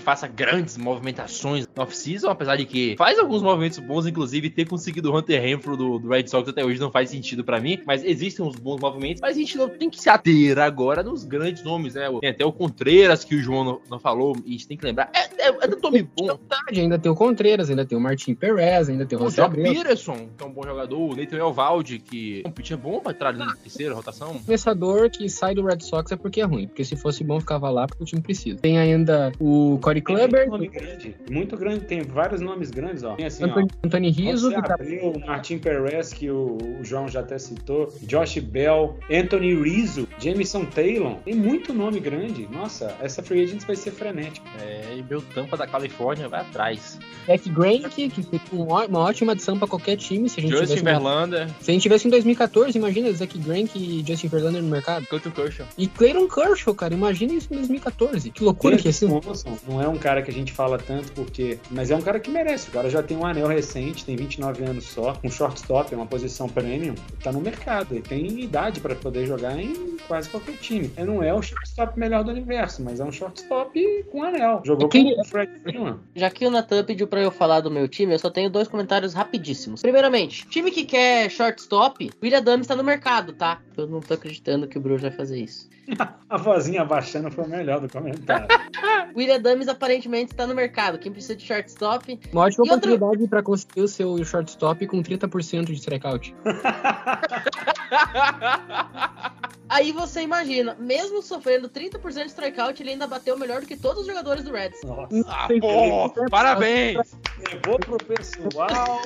[0.00, 5.10] faça grandes movimentações no off-season, apesar de que faz alguns movimentos bons, inclusive ter conseguido
[5.10, 8.04] o Hunter Renfro do, do Red Sox até hoje não faz sentido pra mim, mas
[8.04, 11.62] existem uns bons movimentos, mas a gente não tem que se ater agora nos grandes
[11.62, 12.08] nomes, né?
[12.20, 14.84] Tem até o Contreras, que o João não, não falou, e a gente tem que
[14.84, 15.10] lembrar.
[15.14, 16.26] É, é, é do Tommy bom.
[16.26, 19.42] Verdade, ainda tem o Contreras, ainda tem o Martin Perez, ainda tem o O José
[19.42, 19.72] Abreu.
[19.72, 23.12] Peterson, que é um bom jogador, o Nathan Elvalde, que é um pitcher bom pra
[23.12, 24.38] entrar ali na terceira rotação.
[24.38, 27.70] Começador que sai do Red Sox é porque é ruim, porque se fosse bom ficava
[27.70, 28.58] lá porque o time precisa.
[28.58, 31.16] Tem ainda o Corey Kluber, Muito nome grande.
[31.30, 31.84] Muito grande.
[31.84, 33.14] Tem vários nomes grandes, ó.
[33.14, 33.86] Tem assim, Anthony, ó.
[33.86, 38.38] Anthony Rizzo, José tá Abreu, Martin Perez, que o, o João já até citou, Josh
[38.38, 41.16] Bell, Anthony Rizzo, Jameson Taylor.
[41.24, 42.48] Tem muito nome grande.
[42.50, 44.46] Nossa, essa free agents vai ser frenética.
[44.60, 46.98] É, e meu tampa da Califórnia vai atrás.
[47.26, 50.28] Jack Greinke, que foi um uma ótima adição pra qualquer time.
[50.28, 54.04] Se a gente Justin Verlander, se a gente tivesse em 2014, imagina Zack Greinke e
[54.06, 55.06] Justin Verlander no mercado.
[55.06, 55.66] Clayton Kershaw.
[55.76, 58.30] E Clayton Kershaw, cara, imagina isso em 2014.
[58.30, 59.08] Que loucura que ia ser.
[59.08, 61.58] Swanson não é um cara que a gente fala tanto porque.
[61.70, 62.68] Mas é um cara que merece.
[62.68, 66.06] O cara já tem um anel recente, tem 29 anos só, um shortstop, é uma
[66.06, 67.94] posição premium, tá no mercado.
[67.94, 70.90] Ele tem idade pra poder jogar em quase qualquer time.
[70.96, 74.60] Ele não é o shortstop melhor do universo, mas é um shortstop com anel.
[74.64, 75.98] Jogou É que- com o Fred Freeman.
[76.14, 78.68] Já que o Natan pediu pra eu falar do meu time, eu só tenho dois
[78.68, 79.82] comentários rapidíssimos.
[79.82, 83.60] Primeiramente, time que quer shortstop, William Adams tá no mercado, tá?
[83.76, 85.68] Eu não tô acreditando que o Bruno vai fazer isso.
[86.28, 88.46] A vozinha abaixando foi o melhor do comentário.
[89.16, 90.98] William Adams aparentemente está no mercado.
[90.98, 95.02] Quem precisa de shortstop, Uma ótima E outra- oportunidade pra conseguir o seu shortstop com
[95.02, 96.32] 30% de strikeout.
[99.70, 104.02] aí você imagina, mesmo sofrendo 30% de strikeout, ele ainda bateu melhor do que todos
[104.02, 104.80] os jogadores do Reds.
[104.84, 105.08] Nossa.
[105.28, 107.16] Ah, pô, parabéns!
[107.50, 109.00] levou pro pessoal,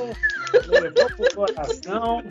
[0.67, 2.23] levou pro coração.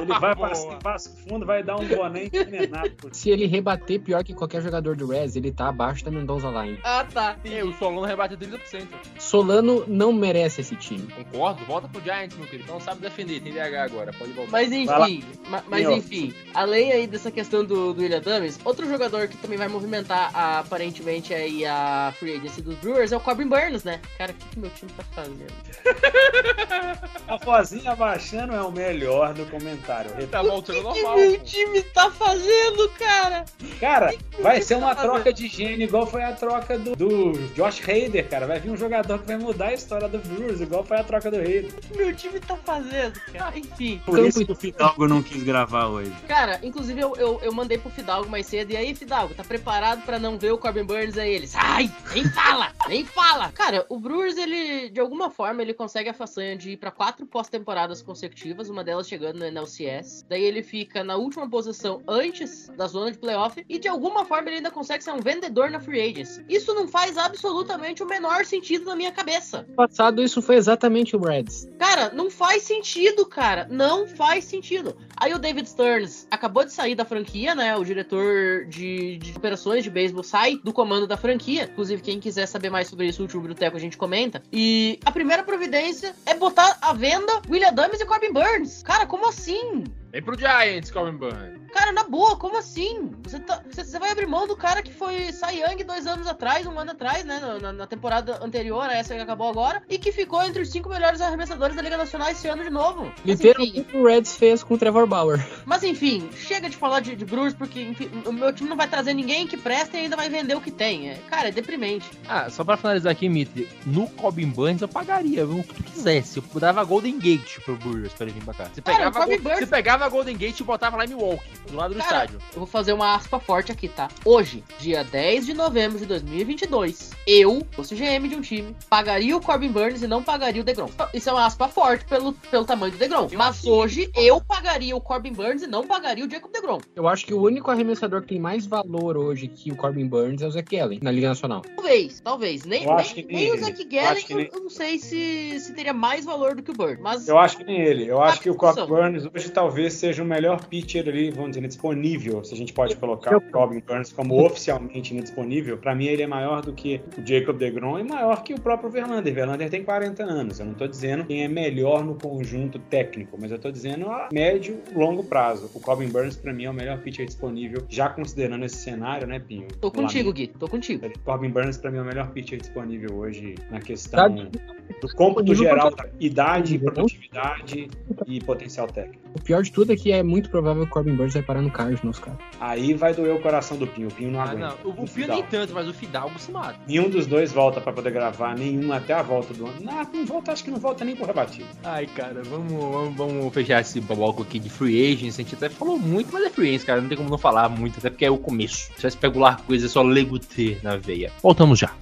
[0.00, 0.76] Ele vai pra Boa.
[0.78, 2.90] passo fundo, vai dar um boné envenenado.
[3.12, 6.78] Se ele rebater pior que qualquer jogador do Reds, ele tá abaixo da Mendonça Line.
[6.82, 7.36] Ah, tá.
[7.44, 8.86] É, o Solano rebateu 30%.
[9.18, 11.06] Solano não merece esse time.
[11.12, 11.64] Concordo?
[11.64, 12.70] Volta pro Giants, meu querido.
[12.70, 14.12] Não sabe defender, tem DH agora.
[14.12, 14.50] Pode voltar.
[14.52, 19.28] Mas enfim, ma- mas enfim, além aí dessa questão do, do William Dummies, outro jogador
[19.28, 23.46] que também vai movimentar a- aparentemente aí a free agency dos Brewers é o Corbin
[23.46, 24.00] Burns, né?
[24.16, 25.46] Cara, o que, que meu time tá fazendo?
[27.28, 30.10] A vozinha abaixando é o melhor do comentário.
[30.28, 31.18] tá voltando O que normal.
[31.18, 31.44] meu pô.
[31.44, 33.44] time tá fazendo, cara?
[33.80, 35.12] Cara, vai ser uma tá fazendo?
[35.14, 38.46] troca de gênio igual foi a troca do, do Josh Hader, cara.
[38.46, 41.30] Vai vir um jogador que vai mudar a história do Brewers, igual foi a troca
[41.30, 41.66] do Hader.
[41.66, 43.58] O que meu time tá fazendo, cara?
[43.58, 44.00] Enfim.
[44.06, 46.12] Por isso que o Fidalgo não quis gravar hoje.
[46.28, 48.72] Cara, inclusive eu, eu, eu mandei pro Fidalgo mais cedo.
[48.72, 51.18] E aí, Fidalgo, tá preparado pra não ver o Corbin Burns?
[51.18, 53.52] Aí ele, sai, nem fala, nem fala.
[53.52, 57.26] Cara, o Brewers, ele, de alguma forma, ele consegue a façanha de ir pra quatro
[57.26, 60.24] pós-temporadas consecutivas, uma delas chegando no NLCS.
[60.28, 63.64] Daí ele fica na última posição antes da zona de playoff.
[63.68, 66.42] E de alguma forma ele ainda consegue ser um vendedor na free agents.
[66.48, 69.66] Isso não faz absolutamente o menor sentido na minha cabeça.
[69.76, 71.68] Passado, isso foi exatamente o Reds.
[71.78, 73.66] Cara, não faz sentido, cara.
[73.70, 74.96] Não faz sentido.
[75.18, 77.76] Aí o David Stearns acabou de sair da franquia, né?
[77.76, 81.64] O diretor de, de operações de beisebol sai do comando da franquia.
[81.64, 84.42] Inclusive, quem quiser saber mais sobre isso, o último biblioteco a gente comenta.
[84.52, 88.82] E a primeira providência é botar à venda William Dummies e Corbin Burns.
[88.82, 89.84] Cara, como assim?
[90.16, 91.60] Vem pro Giants, Corbin Burns.
[91.74, 93.12] Cara, na boa, como assim?
[93.22, 96.26] Você, tá- você- você vai abrir mão do cara que foi Cy Young dois anos
[96.26, 97.38] atrás, um ano atrás, né?
[97.38, 100.70] na- Na, na temporada anterior, a essa que acabou agora, e que ficou entre os
[100.70, 103.12] cinco melhores arremessadores da Liga Nacional esse ano de novo.
[103.26, 105.46] Mas enfim, Literalmente o Reds fez com o Trevor Bauer.
[105.66, 108.88] mas enfim, chega de falar de, de Brewers, porque enfim, o meu time não vai
[108.88, 111.10] trazer ninguém que presta e ainda vai vender o que tem.
[111.10, 112.08] É, cara, é deprimente.
[112.26, 115.82] Ah, só pra finalizar aqui, Mitri, no Corbin Burns eu pagaria, viu, o que tu
[115.82, 116.38] quisesse.
[116.54, 118.64] Eu dava Golden Gate pro Brewers pra ele vir pra cá.
[118.72, 121.44] Você Cara, pegava, o Burns- você pegava a Golden Gate e botava lá em Milwaukee,
[121.68, 122.38] do lado do Cara, estádio.
[122.52, 124.08] Eu vou fazer uma aspa forte aqui, tá?
[124.24, 129.40] Hoje, dia 10 de novembro de 2022, eu, fosse GM de um time, pagaria o
[129.40, 130.88] Corbin Burns e não pagaria o DeGrom.
[131.12, 133.28] Isso é uma aspa forte pelo, pelo tamanho do DeGrom.
[133.30, 136.78] Eu Mas hoje, eu pagaria o Corbin Burns e não pagaria o Jacob DeGrom.
[136.94, 140.42] Eu acho que o único arremessador que tem mais valor hoje que o Corbin Burns
[140.42, 141.62] é o Zach Allen, na Liga Nacional.
[141.74, 142.64] Talvez, talvez.
[142.64, 143.64] Nem, Eu acho nem, que nem nem o.
[143.64, 146.70] Zach Eu Gallen, eu, nem- eu não sei se, se teria mais valor do que
[146.70, 147.00] o Burns.
[147.00, 148.06] Mas Eu acho que nem ele.
[148.06, 148.86] Eu acho que o discussão.
[148.86, 152.94] Burns hoje talvez seja o melhor pitcher ali, vamos dizer, disponível, se a gente pode
[152.96, 155.78] colocar o Cobb Burns como oficialmente indisponível.
[155.78, 158.90] Pra mim ele é maior do que o Jacob DeGrom e maior que o próprio
[158.90, 159.34] Verlander.
[159.34, 160.60] Verlander tem 40 anos.
[160.60, 164.28] Eu não tô dizendo quem é melhor no conjunto técnico, mas eu tô dizendo a
[164.32, 165.70] médio, longo prazo.
[165.74, 169.38] O Cobbin Burns pra mim é o melhor pitcher disponível, já considerando esse cenário, né,
[169.38, 169.66] Pinho?
[169.80, 170.32] tô contigo.
[170.32, 170.48] Gui.
[170.48, 171.10] Tô contigo.
[171.24, 175.44] Corbin Burns, pra mim, é o melhor pitcher disponível hoje na questão Tá do cômputo
[175.44, 176.92] disponível geral da idade, Disponível.
[176.92, 177.88] produtividade
[178.26, 179.22] e potencial técnico.
[179.34, 181.60] O pior de tudo é que é muito provável que o Corbin Burns vai parar
[181.60, 182.38] no Cardinals, cara.
[182.58, 184.08] Aí vai doer o coração do Pinho.
[184.08, 184.74] O Pinho não Ah, aguenta.
[184.82, 184.90] não.
[184.90, 185.34] O, o Pio Fidalgo.
[185.34, 186.76] nem tanto, mas o Fidalgo se mata.
[186.88, 189.76] Nenhum dos dois volta pra poder gravar, nenhum até a volta do ano.
[189.82, 191.68] Não, não volta, acho que não volta nem por rebatido.
[191.84, 195.38] Ai, cara, vamos, vamos, vamos fechar esse bloco aqui de free agents.
[195.38, 197.02] A gente até falou muito, mas é free agents, cara.
[197.02, 198.90] Não tem como não falar muito, até porque é o começo.
[198.96, 201.30] Se vai especular coisa, é só lego T na veia.
[201.42, 201.92] Voltamos já.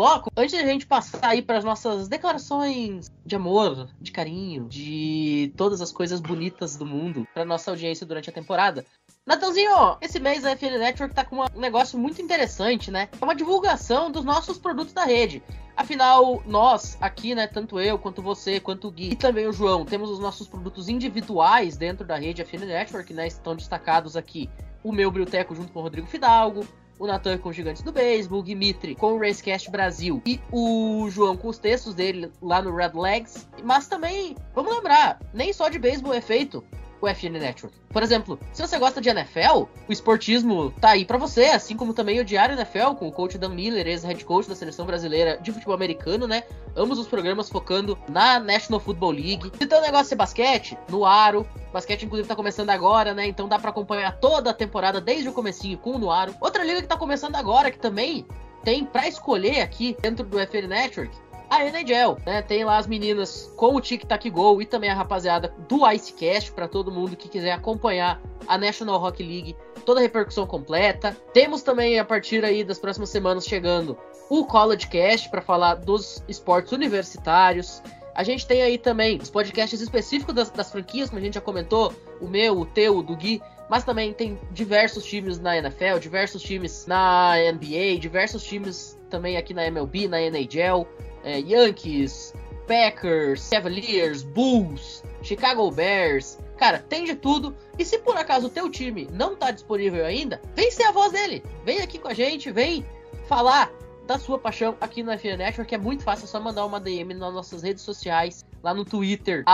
[0.00, 4.66] Bloco, antes de a gente passar aí para as nossas declarações de amor, de carinho,
[4.66, 8.86] de todas as coisas bonitas do mundo para nossa audiência durante a temporada.
[9.26, 13.10] Natanzinho, esse mês a FN Network tá com um negócio muito interessante, né?
[13.20, 15.42] É uma divulgação dos nossos produtos da rede.
[15.76, 19.84] Afinal, nós aqui, né, tanto eu quanto você, quanto o Gui e também o João,
[19.84, 23.26] temos os nossos produtos individuais dentro da rede FN Network, né?
[23.26, 24.48] Estão destacados aqui
[24.82, 26.66] o meu Brilteco junto com o Rodrigo Fidalgo,
[27.00, 31.08] o Natan com os Gigantes do Beisebol, o Dimitri com o Racecast Brasil e o
[31.10, 33.48] João com os textos dele lá no Red Legs.
[33.64, 36.62] Mas também, vamos lembrar, nem só de beisebol é feito
[37.00, 37.76] o FN Network.
[37.88, 41.92] Por exemplo, se você gosta de NFL, o esportismo tá aí pra você, assim como
[41.92, 45.50] também o Diário NFL com o coach Dan Miller, ex-head coach da seleção brasileira de
[45.52, 46.44] futebol americano, né?
[46.76, 49.50] Ambos os programas focando na National Football League.
[49.58, 53.26] Se teu negócio é basquete, no Aro, basquete inclusive tá começando agora, né?
[53.26, 56.34] Então dá pra acompanhar toda a temporada desde o comecinho com o Nuaro.
[56.40, 58.26] Outra liga que tá começando agora que também
[58.62, 61.16] tem pra escolher aqui dentro do FN Network
[61.50, 62.40] a NHL, né?
[62.42, 66.52] Tem lá as meninas com o Tic Tac Go e também a rapaziada do Icecast
[66.52, 71.16] para todo mundo que quiser acompanhar a National Hockey League, toda a repercussão completa.
[71.34, 73.98] Temos também a partir aí das próximas semanas chegando
[74.28, 77.82] o College Cast para falar dos esportes universitários.
[78.14, 81.40] A gente tem aí também os podcasts específicos das, das, franquias, como a gente já
[81.40, 85.98] comentou, o meu, o teu, o do Gui, mas também tem diversos times na NFL,
[86.00, 90.86] diversos times na NBA, diversos times também aqui na MLB, na NHL,
[91.24, 92.34] é, Yankees,
[92.66, 96.38] Packers, Cavaliers, Bulls, Chicago Bears.
[96.56, 97.56] Cara, tem de tudo.
[97.78, 101.10] E se por acaso o teu time não tá disponível ainda, vem ser a voz
[101.12, 101.42] dele.
[101.64, 102.84] Vem aqui com a gente, vem
[103.26, 103.72] falar
[104.06, 105.74] da sua paixão aqui no FN Network.
[105.74, 109.44] É muito fácil, é só mandar uma DM nas nossas redes sociais, lá no Twitter,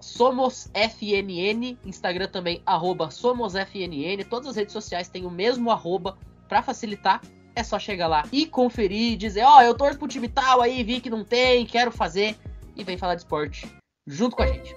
[0.00, 2.62] SomosFNN, Instagram também,
[3.10, 4.24] SomosFNN.
[4.28, 7.22] Todas as redes sociais têm o mesmo arroba para facilitar.
[7.56, 10.82] É só chegar lá e conferir, dizer, ó, oh, eu torço pro time tal aí,
[10.82, 12.36] vi que não tem, quero fazer.
[12.76, 13.68] E vem falar de esporte
[14.06, 14.74] junto com a gente.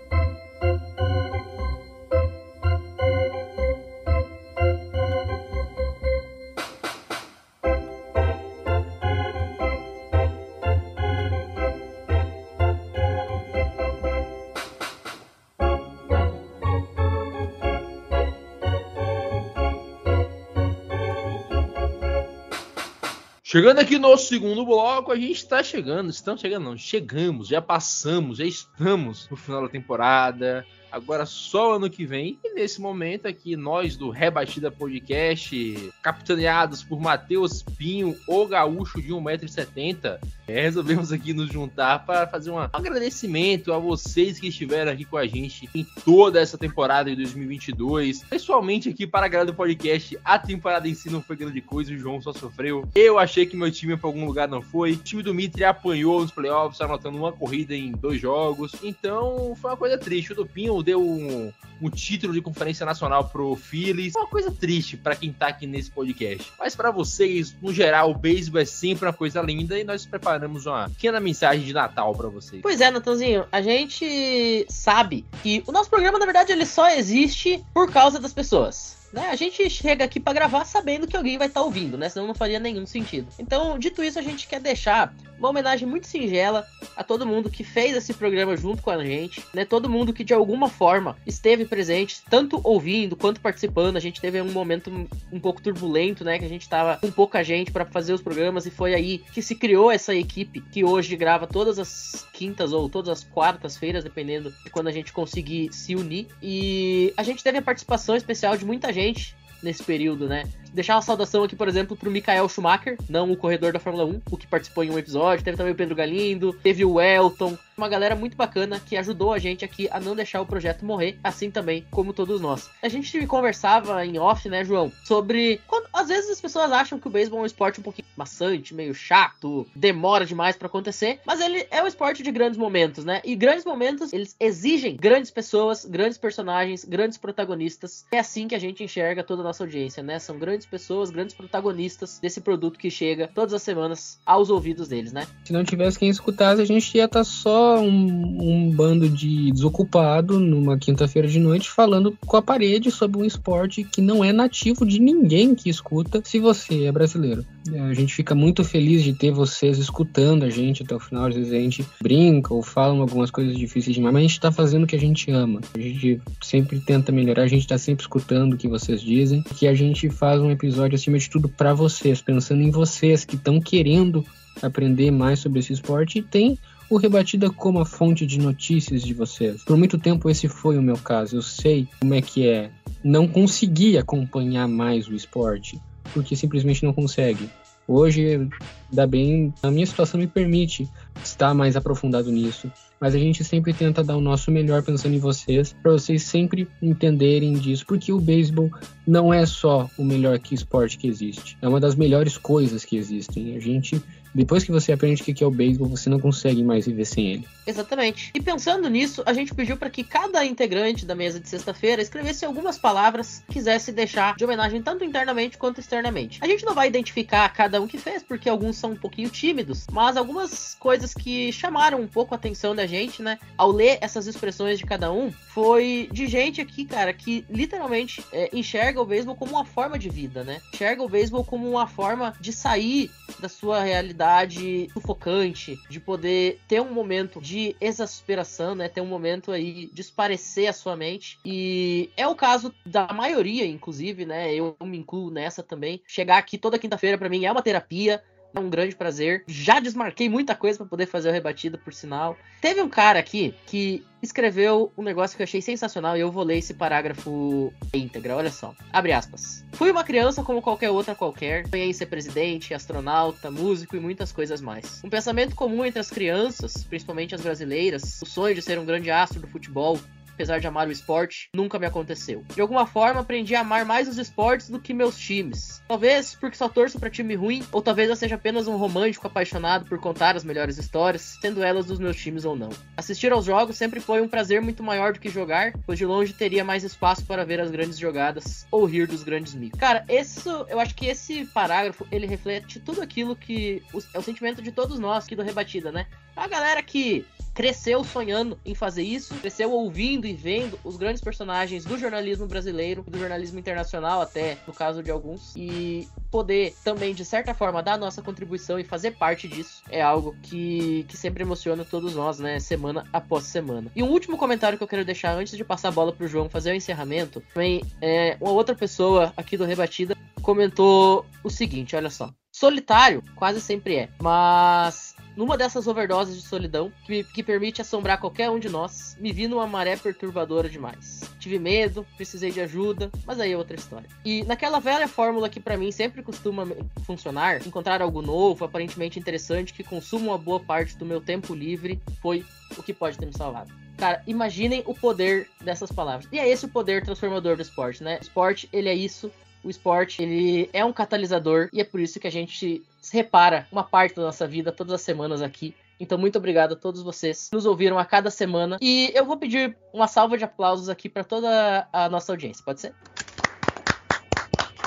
[23.50, 28.40] Chegando aqui no segundo bloco, a gente está chegando, estamos chegando, não, chegamos, já passamos,
[28.40, 30.66] já estamos no final da temporada
[30.98, 32.38] agora só ano que vem.
[32.44, 39.10] E nesse momento aqui, nós do Rebatida Podcast, capitaneados por Matheus Pinho, o gaúcho de
[39.10, 45.04] 1,70m, é, resolvemos aqui nos juntar para fazer um agradecimento a vocês que estiveram aqui
[45.04, 48.24] com a gente em toda essa temporada de 2022.
[48.24, 51.94] Pessoalmente aqui para a galera do podcast, a temporada em si não foi grande coisa,
[51.94, 52.88] o João só sofreu.
[52.96, 54.94] Eu achei que meu time para algum lugar não foi.
[54.94, 58.72] O time do Mitre apanhou nos playoffs, anotando uma corrida em dois jogos.
[58.82, 60.32] Então foi uma coisa triste.
[60.32, 64.16] O do Pinho deu um, um título de conferência nacional pro Phillies.
[64.16, 66.50] Uma coisa triste para quem tá aqui nesse podcast.
[66.58, 70.66] Mas para vocês, no geral, o beisebol é sempre uma coisa linda e nós preparamos
[70.66, 72.62] uma pequena mensagem de Natal para vocês.
[72.62, 77.62] Pois é, Natanzinho, a gente sabe que o nosso programa, na verdade, ele só existe
[77.74, 78.96] por causa das pessoas.
[79.12, 79.30] Né?
[79.30, 82.08] A gente chega aqui para gravar sabendo que alguém vai estar tá ouvindo, né?
[82.08, 83.28] Senão não faria nenhum sentido.
[83.38, 87.64] Então, dito isso, a gente quer deixar uma homenagem muito singela a todo mundo que
[87.64, 89.66] fez esse programa junto com a gente, né?
[89.66, 93.98] Todo mundo que de alguma forma esteve presente, tanto ouvindo quanto participando.
[93.98, 94.92] A gente teve um momento
[95.32, 96.40] um pouco turbulento, né?
[96.40, 99.42] Que a gente tava com pouca gente para fazer os programas e foi aí que
[99.42, 104.54] se criou essa equipe que hoje grava todas as quintas ou todas as quartas-feiras, dependendo
[104.64, 106.28] de quando a gente conseguir se unir.
[106.42, 110.44] E a gente teve a participação especial de muita gente nesse período, né?
[110.78, 114.22] Deixar uma saudação aqui, por exemplo, pro Michael Schumacher, não o corredor da Fórmula 1,
[114.30, 115.44] o que participou em um episódio.
[115.44, 119.40] Teve também o Pedro Galindo, teve o Elton, uma galera muito bacana que ajudou a
[119.40, 122.70] gente aqui a não deixar o projeto morrer, assim também como todos nós.
[122.82, 127.08] A gente conversava em off, né, João, sobre quando às vezes as pessoas acham que
[127.08, 131.40] o beisebol é um esporte um pouquinho maçante, meio chato, demora demais para acontecer, mas
[131.40, 133.22] ele é um esporte de grandes momentos, né?
[133.26, 138.06] E grandes momentos, eles exigem grandes pessoas, grandes personagens, grandes protagonistas.
[138.12, 140.20] É assim que a gente enxerga toda a nossa audiência, né?
[140.20, 145.12] São grandes pessoas, grandes protagonistas desse produto que chega todas as semanas aos ouvidos deles,
[145.12, 145.28] né?
[145.46, 149.52] Se não tivesse quem escutasse, a gente ia estar tá só um, um bando de
[149.52, 154.32] desocupado numa quinta-feira de noite falando com a parede sobre um esporte que não é
[154.32, 157.46] nativo de ninguém que escuta, se você é brasileiro.
[157.74, 161.28] É, a gente fica muito feliz de ter vocês escutando a gente até o final.
[161.28, 164.52] Às vezes a gente brinca ou fala algumas coisas difíceis demais, mas a gente tá
[164.52, 165.62] fazendo o que a gente ama.
[165.74, 169.68] A gente sempre tenta melhorar, a gente tá sempre escutando o que vocês dizem, que
[169.68, 173.62] a gente faz um episódio acima de tudo para vocês, pensando em vocês que estão
[173.62, 174.26] querendo
[174.62, 176.58] aprender mais sobre esse esporte e tem
[176.90, 179.64] o Rebatida como a fonte de notícias de vocês.
[179.64, 181.38] Por muito tempo esse foi o meu caso.
[181.38, 182.72] Eu sei como é que é
[183.04, 185.80] não conseguir acompanhar mais o esporte,
[186.14, 187.50] porque simplesmente não consegue.
[187.88, 188.50] Hoje,
[188.90, 190.90] ainda bem, a minha situação me permite
[191.24, 192.72] estar mais aprofundado nisso.
[193.00, 196.68] Mas a gente sempre tenta dar o nosso melhor pensando em vocês, para vocês sempre
[196.82, 198.72] entenderem disso, porque o beisebol
[199.06, 202.98] não é só o melhor que esporte que existe, é uma das melhores coisas que
[202.98, 203.56] existem.
[203.56, 204.02] A gente
[204.38, 207.28] depois que você aprende o que é o beisebol, você não consegue mais viver sem
[207.28, 207.48] ele.
[207.66, 208.32] Exatamente.
[208.36, 212.46] E pensando nisso, a gente pediu para que cada integrante da mesa de sexta-feira escrevesse
[212.46, 216.38] algumas palavras que quisesse deixar de homenagem tanto internamente quanto externamente.
[216.44, 219.88] A gente não vai identificar cada um que fez, porque alguns são um pouquinho tímidos,
[219.92, 224.28] mas algumas coisas que chamaram um pouco a atenção da gente, né, ao ler essas
[224.28, 229.36] expressões de cada um, foi de gente aqui, cara, que literalmente é, enxerga o beisebol
[229.36, 230.62] como uma forma de vida, né?
[230.72, 233.10] Enxerga o beisebol como uma forma de sair
[233.40, 238.90] da sua realidade ansiedade sufocante de poder ter um momento de exasperação, né?
[238.90, 241.40] Ter um momento aí de esparecer a sua mente.
[241.46, 244.54] E é o caso da maioria, inclusive, né?
[244.54, 246.02] Eu me incluo nessa também.
[246.06, 248.22] Chegar aqui toda quinta-feira para mim é uma terapia.
[248.58, 249.44] É um grande prazer.
[249.48, 252.36] Já desmarquei muita coisa para poder fazer o rebatida, por sinal.
[252.60, 256.44] Teve um cara aqui que escreveu um negócio que eu achei sensacional e eu vou
[256.44, 258.36] ler esse parágrafo íntegra.
[258.36, 258.74] Olha só.
[258.92, 259.64] Abre aspas.
[259.74, 261.68] Fui uma criança como qualquer outra qualquer.
[261.68, 265.04] Sonhei em ser presidente, astronauta, músico e muitas coisas mais.
[265.04, 269.12] Um pensamento comum entre as crianças, principalmente as brasileiras, o sonho de ser um grande
[269.12, 270.00] astro do futebol,
[270.38, 272.46] apesar de amar o esporte, nunca me aconteceu.
[272.54, 275.82] De alguma forma, aprendi a amar mais os esportes do que meus times.
[275.88, 279.86] Talvez porque só torço para time ruim, ou talvez eu seja apenas um romântico apaixonado
[279.86, 282.70] por contar as melhores histórias, sendo elas dos meus times ou não.
[282.96, 286.34] Assistir aos jogos sempre foi um prazer muito maior do que jogar, pois de longe
[286.34, 289.80] teria mais espaço para ver as grandes jogadas ou rir dos grandes micos.
[289.80, 293.82] Cara, isso, eu acho que esse parágrafo ele reflete tudo aquilo que
[294.14, 296.06] é o sentimento de todos nós aqui do Rebatida, né?
[296.36, 297.26] A galera que
[297.58, 303.02] cresceu sonhando em fazer isso, cresceu ouvindo e vendo os grandes personagens do jornalismo brasileiro,
[303.02, 307.98] do jornalismo internacional até, no caso de alguns, e poder também, de certa forma, dar
[307.98, 312.60] nossa contribuição e fazer parte disso é algo que, que sempre emociona todos nós, né,
[312.60, 313.92] semana após semana.
[313.96, 316.48] E um último comentário que eu quero deixar antes de passar a bola pro João
[316.48, 322.10] fazer o encerramento, também é uma outra pessoa aqui do Rebatida comentou o seguinte, olha
[322.10, 322.32] só.
[322.52, 328.50] Solitário quase sempre é, mas numa dessas overdoses de solidão, que, que permite assombrar qualquer
[328.50, 331.22] um de nós, me vi numa maré perturbadora demais.
[331.40, 334.10] Tive medo, precisei de ajuda, mas aí é outra história.
[334.26, 336.68] E naquela velha fórmula que para mim sempre costuma
[337.06, 342.02] funcionar, encontrar algo novo, aparentemente interessante, que consuma uma boa parte do meu tempo livre,
[342.20, 342.44] foi
[342.76, 343.72] o que pode ter me salvado.
[343.96, 346.28] Cara, imaginem o poder dessas palavras.
[346.32, 348.18] E é esse o poder transformador do esporte, né?
[348.20, 349.32] O esporte, ele é isso.
[349.64, 353.84] O esporte, ele é um catalisador e é por isso que a gente repara uma
[353.84, 355.76] parte da nossa vida todas as semanas aqui.
[356.00, 358.78] Então, muito obrigado a todos vocês que nos ouviram a cada semana.
[358.82, 362.82] E eu vou pedir uma salva de aplausos aqui para toda a nossa audiência, pode
[362.82, 362.94] ser?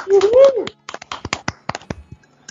[0.09, 0.67] Uhul!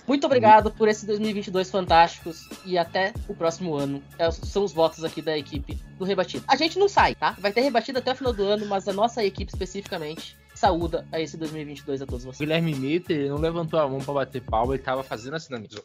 [0.10, 4.02] Muito obrigado por esses 2022 fantásticos e até o próximo ano.
[4.18, 6.44] É, são os votos aqui da equipe do Rebatido.
[6.48, 7.36] A gente não sai, tá?
[7.38, 11.22] Vai ter rebatido até o final do ano, mas a nossa equipe especificamente saúda a
[11.22, 12.40] esse 2022 a todos vocês.
[12.40, 15.82] Guilherme Mitter não levantou a mão pra bater palma, ele tava fazendo assim na mesa.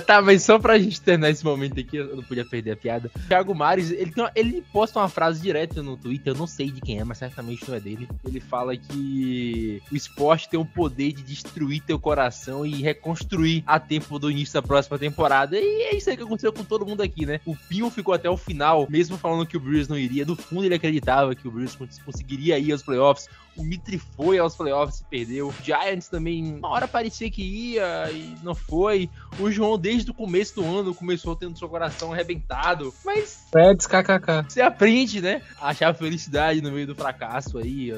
[0.00, 3.10] Tá, mas só pra gente terminar esse momento aqui, eu não podia perder a piada.
[3.28, 6.70] Thiago Mares, ele, tem uma, ele posta uma frase direta no Twitter, eu não sei
[6.70, 8.08] de quem é, mas certamente não é dele.
[8.26, 13.78] Ele fala que o esporte tem o poder de destruir teu coração e reconstruir a
[13.78, 15.58] tempo do início da próxima temporada.
[15.58, 17.40] E é isso aí que aconteceu com todo mundo aqui, né?
[17.44, 20.24] O Pinho ficou até o final, mesmo falando que o Bruce não iria.
[20.24, 23.28] No fundo, ele acreditava que o Bruce conseguiria ir aos playoffs.
[23.56, 25.48] O Mitri foi aos playoffs e perdeu.
[25.48, 29.10] O Giants também, uma hora parecia que ia e não foi.
[29.38, 32.92] O João, desde o começo do ano, começou tendo seu coração arrebentado.
[33.04, 33.46] Mas.
[33.50, 34.48] Freds KKK.
[34.48, 35.42] Você aprende, né?
[35.60, 37.92] A achar felicidade no meio do fracasso aí.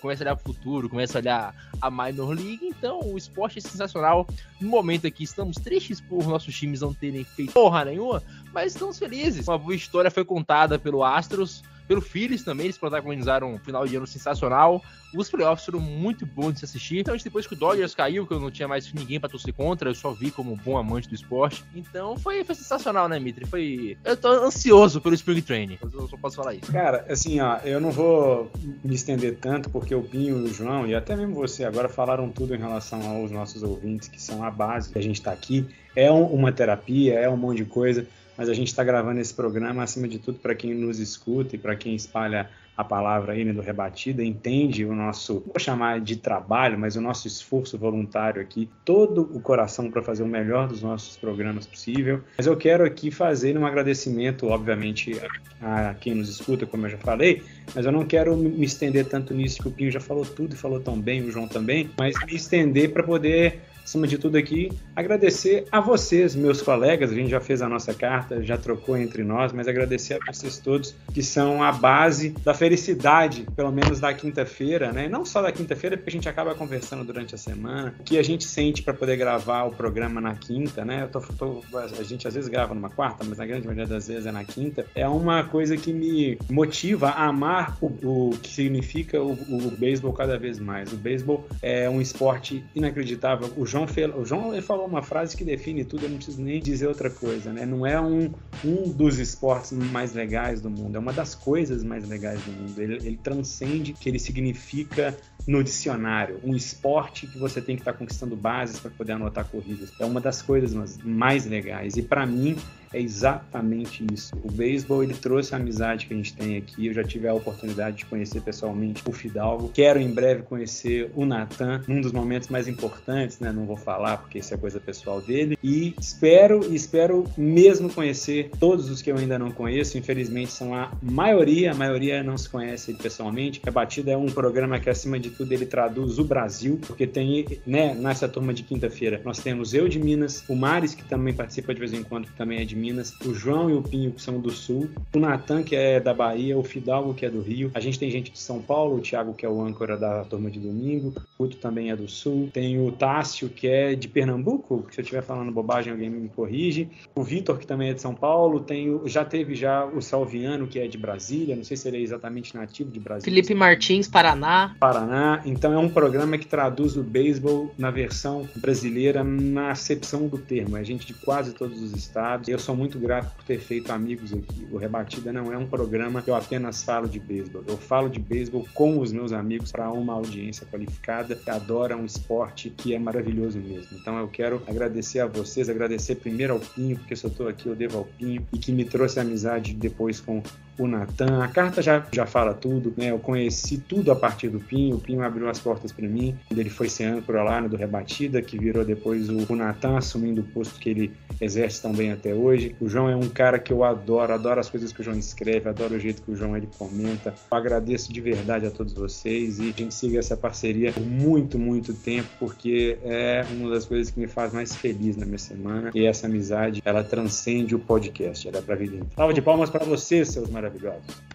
[0.00, 2.60] Começa a olhar pro futuro, começa a olhar a Minor League.
[2.62, 4.26] Então, o esporte é sensacional.
[4.60, 8.98] No momento aqui, estamos tristes por nossos times não terem feito porra nenhuma, mas estamos
[8.98, 9.48] felizes.
[9.48, 13.96] Uma boa história foi contada pelo Astros pelo Phillies também, eles protagonizaram um final de
[13.96, 14.84] ano sensacional.
[15.16, 16.98] Os playoffs foram muito bons de se assistir.
[16.98, 19.88] Então, depois que o Dodgers caiu, que eu não tinha mais ninguém para torcer contra,
[19.88, 21.64] eu só vi como um bom amante do esporte.
[21.74, 23.46] Então, foi, foi sensacional, né, Mitri?
[23.46, 23.96] Foi.
[24.04, 25.78] Eu tô ansioso pelo Spring Training.
[25.80, 26.70] Eu só posso falar isso.
[26.70, 28.52] Cara, assim, ó, eu não vou
[28.84, 32.28] me estender tanto, porque o Pinho e o João, e até mesmo você agora falaram
[32.28, 35.66] tudo em relação aos nossos ouvintes, que são a base que a gente tá aqui.
[35.96, 38.06] É um, uma terapia, é um monte de coisa
[38.38, 41.58] mas a gente está gravando esse programa, acima de tudo, para quem nos escuta e
[41.58, 46.14] para quem espalha a palavra aí né, do Rebatida, entende o nosso, vou chamar de
[46.14, 50.80] trabalho, mas o nosso esforço voluntário aqui, todo o coração para fazer o melhor dos
[50.80, 52.20] nossos programas possível.
[52.36, 55.20] Mas eu quero aqui fazer um agradecimento, obviamente,
[55.60, 57.42] a, a quem nos escuta, como eu já falei,
[57.74, 60.56] mas eu não quero me estender tanto nisso, que o Pinho já falou tudo e
[60.56, 64.70] falou tão bem, o João também, mas me estender para poder acima de tudo aqui,
[64.94, 67.10] agradecer a vocês, meus colegas.
[67.10, 70.58] A gente já fez a nossa carta, já trocou entre nós, mas agradecer a vocês
[70.58, 75.08] todos que são a base da felicidade, pelo menos da quinta-feira, né?
[75.08, 78.22] Não só da quinta-feira, porque a gente acaba conversando durante a semana, o que a
[78.22, 81.04] gente sente para poder gravar o programa na quinta, né?
[81.04, 84.06] Eu tô, tô, a gente às vezes grava numa quarta, mas na grande maioria das
[84.06, 84.84] vezes é na quinta.
[84.94, 90.12] É uma coisa que me motiva a amar o, o que significa o, o beisebol
[90.12, 90.92] cada vez mais.
[90.92, 93.50] O beisebol é um esporte inacreditável.
[93.56, 96.60] O João, o João ele falou uma frase que define tudo, eu não preciso nem
[96.60, 97.64] dizer outra coisa, né?
[97.66, 98.32] Não é um,
[98.64, 102.80] um dos esportes mais legais do mundo, é uma das coisas mais legais do mundo.
[102.80, 105.16] Ele, ele transcende que ele significa
[105.46, 109.44] no dicionário, um esporte que você tem que estar tá conquistando bases para poder anotar
[109.46, 109.90] corridas.
[109.98, 111.96] É uma das coisas mais legais.
[111.96, 112.56] E para mim,
[112.92, 114.34] é exatamente isso.
[114.42, 116.86] O beisebol ele trouxe a amizade que a gente tem aqui.
[116.86, 119.70] Eu já tive a oportunidade de conhecer pessoalmente o Fidalgo.
[119.74, 123.52] Quero em breve conhecer o Natan, num dos momentos mais importantes, né?
[123.52, 125.58] Não vou falar porque isso é coisa pessoal dele.
[125.62, 129.98] E espero espero mesmo conhecer todos os que eu ainda não conheço.
[129.98, 133.60] Infelizmente são a maioria, a maioria não se conhece pessoalmente.
[133.66, 137.60] A Batida é um programa que acima de tudo ele traduz o Brasil, porque tem,
[137.66, 141.74] né, nessa turma de quinta-feira, nós temos eu de Minas, o Mares que também participa
[141.74, 144.22] de vez em quando, que também é de Minas, o João e o Pinho, que
[144.22, 147.70] são do Sul, o Natan, que é da Bahia, o Fidalgo, que é do Rio.
[147.74, 150.50] A gente tem gente de São Paulo, o Thiago, que é o âncora da turma
[150.50, 152.50] de domingo, o Guto também é do Sul.
[152.52, 156.88] Tem o Tássio, que é de Pernambuco, se eu estiver falando bobagem, alguém me corrige.
[157.14, 158.60] O Vitor, que também é de São Paulo.
[158.60, 161.98] Tem o, já teve já o Salviano, que é de Brasília, não sei se ele
[161.98, 163.24] é exatamente nativo de Brasília.
[163.24, 164.76] Felipe Martins, Paraná.
[164.78, 165.42] Paraná.
[165.44, 170.76] Então é um programa que traduz o beisebol na versão brasileira, na acepção do termo.
[170.76, 172.48] É gente de quase todos os estados.
[172.48, 174.68] Eu sou muito grato por ter feito amigos aqui.
[174.70, 177.64] O Rebatida não é um programa que eu apenas falo de beisebol.
[177.66, 182.04] Eu falo de beisebol com os meus amigos para uma audiência qualificada que adora um
[182.04, 183.96] esporte que é maravilhoso mesmo.
[183.98, 187.68] Então eu quero agradecer a vocês, agradecer primeiro ao Pinho, porque se eu estou aqui
[187.68, 190.42] eu devo ao Pinho e que me trouxe amizade depois com
[190.78, 191.42] o Natan.
[191.42, 193.10] A carta já, já fala tudo, né?
[193.10, 194.96] Eu conheci tudo a partir do Pinho.
[194.96, 196.36] O Pinho abriu as portas para mim.
[196.50, 200.40] Ele foi ser âncora lá no do Rebatida, que virou depois o, o Natan assumindo
[200.40, 202.74] o posto que ele exerce tão bem até hoje.
[202.80, 205.68] O João é um cara que eu adoro, adoro as coisas que o João escreve,
[205.68, 207.34] adoro o jeito que o João ele comenta.
[207.50, 211.58] Eu agradeço de verdade a todos vocês e a gente siga essa parceria por muito,
[211.58, 215.90] muito tempo, porque é uma das coisas que me faz mais feliz na minha semana.
[215.94, 219.14] E essa amizade, ela transcende o podcast, ela é pra vida inteira.
[219.16, 221.28] Salva de palmas para vocês, seus maravilhosos maravilhosos.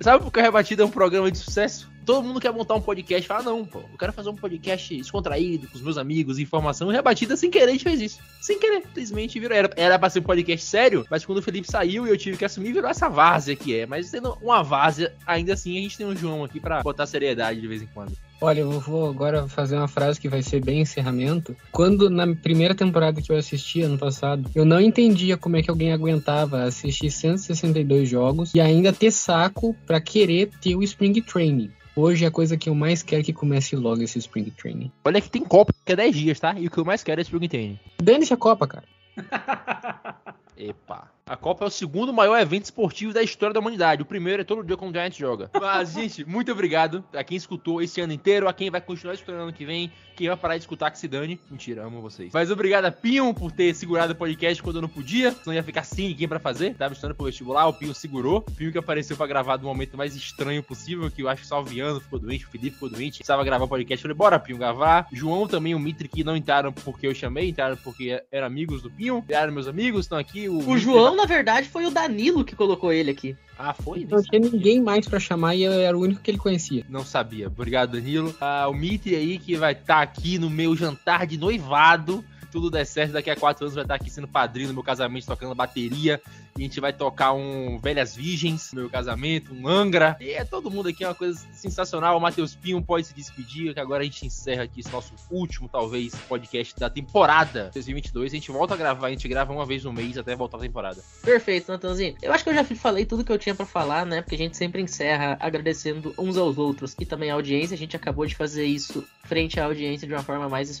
[0.00, 1.90] Sabe por que a Rebatida é um programa de sucesso?
[2.06, 5.68] Todo mundo quer montar um podcast fala, não, pô, eu quero fazer um podcast descontraído
[5.68, 6.90] com os meus amigos, informação.
[6.90, 8.18] E Rebatida, sem querer, a gente fez isso.
[8.40, 9.56] Sem querer, simplesmente virou.
[9.56, 12.38] Era, era pra ser um podcast sério, mas quando o Felipe saiu e eu tive
[12.38, 13.84] que assumir, virou essa várzea que é.
[13.84, 17.60] Mas tendo uma várzea, ainda assim, a gente tem um João aqui pra botar seriedade
[17.60, 18.16] de vez em quando.
[18.42, 21.54] Olha, eu vou agora fazer uma frase que vai ser bem encerramento.
[21.70, 25.68] Quando na primeira temporada que eu assisti ano passado, eu não entendia como é que
[25.68, 31.70] alguém aguentava assistir 162 jogos e ainda ter saco para querer ter o Spring Training.
[31.94, 34.90] Hoje a coisa que eu mais quero é que comece logo esse Spring Training.
[35.04, 36.54] Olha que tem Copa que é 10 dias, tá?
[36.58, 37.78] E o que eu mais quero é Spring Training.
[38.02, 38.84] Dane-se a Copa, cara.
[40.60, 41.10] Epa.
[41.30, 44.02] A Copa é o segundo maior evento esportivo da história da humanidade.
[44.02, 45.48] O primeiro é todo dia quando o Giants joga.
[45.60, 49.42] Mas, gente, muito obrigado a quem escutou esse ano inteiro, a quem vai continuar escutando
[49.42, 51.40] ano que vem, quem vai parar de escutar que se dane.
[51.48, 52.32] Mentira, amo vocês.
[52.34, 55.62] Mas obrigado a Pinho por ter segurado o podcast quando eu não podia, senão ia
[55.62, 56.74] ficar sem ninguém pra fazer.
[56.74, 58.38] Tava estudando pro vestibular, o Pinho segurou.
[58.38, 61.54] O Pinho que apareceu pra gravar do momento mais estranho possível, que eu acho que
[61.54, 63.18] o Viano ficou doente, o Felipe ficou doente.
[63.18, 64.02] Precisava gravar o podcast.
[64.02, 65.06] Falei, bora, Pinho, gravar.
[65.12, 68.90] João também, o Mitri, que não entraram porque eu chamei, entraram porque eram amigos do
[68.90, 69.24] Pinho.
[69.28, 70.49] Eram meus amigos, estão aqui.
[70.50, 73.36] O, o João, na verdade, foi o Danilo que colocou ele aqui.
[73.58, 74.06] Ah, foi?
[74.10, 76.84] Não tinha ninguém mais para chamar e eu era o único que ele conhecia.
[76.88, 77.46] Não sabia.
[77.46, 78.34] Obrigado, Danilo.
[78.40, 82.70] Ah, o Mitri aí que vai estar tá aqui no meu jantar de noivado tudo
[82.70, 85.54] der certo, daqui a quatro anos vai estar aqui sendo padrinho no meu casamento, tocando
[85.54, 86.20] bateria.
[86.56, 90.16] A gente vai tocar um Velhas Virgens meu casamento, um Angra.
[90.20, 92.16] E é todo mundo aqui, é uma coisa sensacional.
[92.16, 95.68] O Matheus Pinho pode se despedir, que agora a gente encerra aqui esse nosso último,
[95.68, 98.32] talvez, podcast da temporada 2022.
[98.32, 100.60] A gente volta a gravar, a gente grava uma vez no mês até voltar a
[100.60, 101.02] temporada.
[101.22, 102.16] Perfeito, Natanzinho.
[102.22, 104.22] Eu acho que eu já falei tudo que eu tinha para falar, né?
[104.22, 107.74] Porque a gente sempre encerra agradecendo uns aos outros e também a audiência.
[107.74, 110.80] A gente acabou de fazer isso frente à audiência de uma forma mais,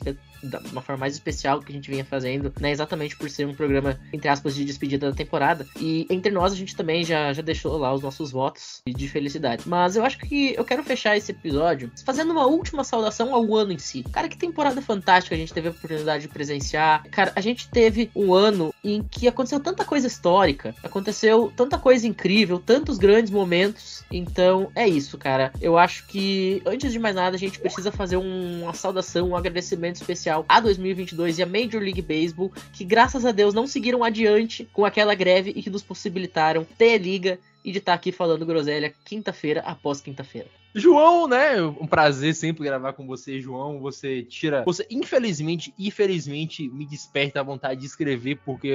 [0.72, 2.70] uma forma mais especial que a gente vinha fazendo, né?
[2.70, 5.59] Exatamente por ser um programa, entre aspas, de despedida da temporada.
[5.78, 9.64] E entre nós a gente também já, já deixou lá os nossos votos de felicidade.
[9.66, 13.72] Mas eu acho que eu quero fechar esse episódio fazendo uma última saudação ao ano
[13.72, 14.04] em si.
[14.12, 17.04] Cara, que temporada fantástica a gente teve a oportunidade de presenciar.
[17.10, 22.06] Cara, a gente teve um ano em que aconteceu tanta coisa histórica, aconteceu tanta coisa
[22.06, 24.04] incrível, tantos grandes momentos.
[24.10, 25.52] Então é isso, cara.
[25.60, 29.96] Eu acho que antes de mais nada a gente precisa fazer uma saudação, um agradecimento
[29.96, 34.68] especial a 2022 e a Major League Baseball, que graças a Deus não seguiram adiante
[34.72, 38.94] com aquela greve e que nos possibilitaram ter liga e de estar aqui falando groselha
[39.04, 40.59] quinta-feira após quinta-feira.
[40.74, 41.60] João, né?
[41.62, 43.80] Um prazer sempre gravar com você, João.
[43.80, 44.62] Você tira.
[44.64, 48.68] Você, infelizmente, infelizmente, me desperta a vontade de escrever, porque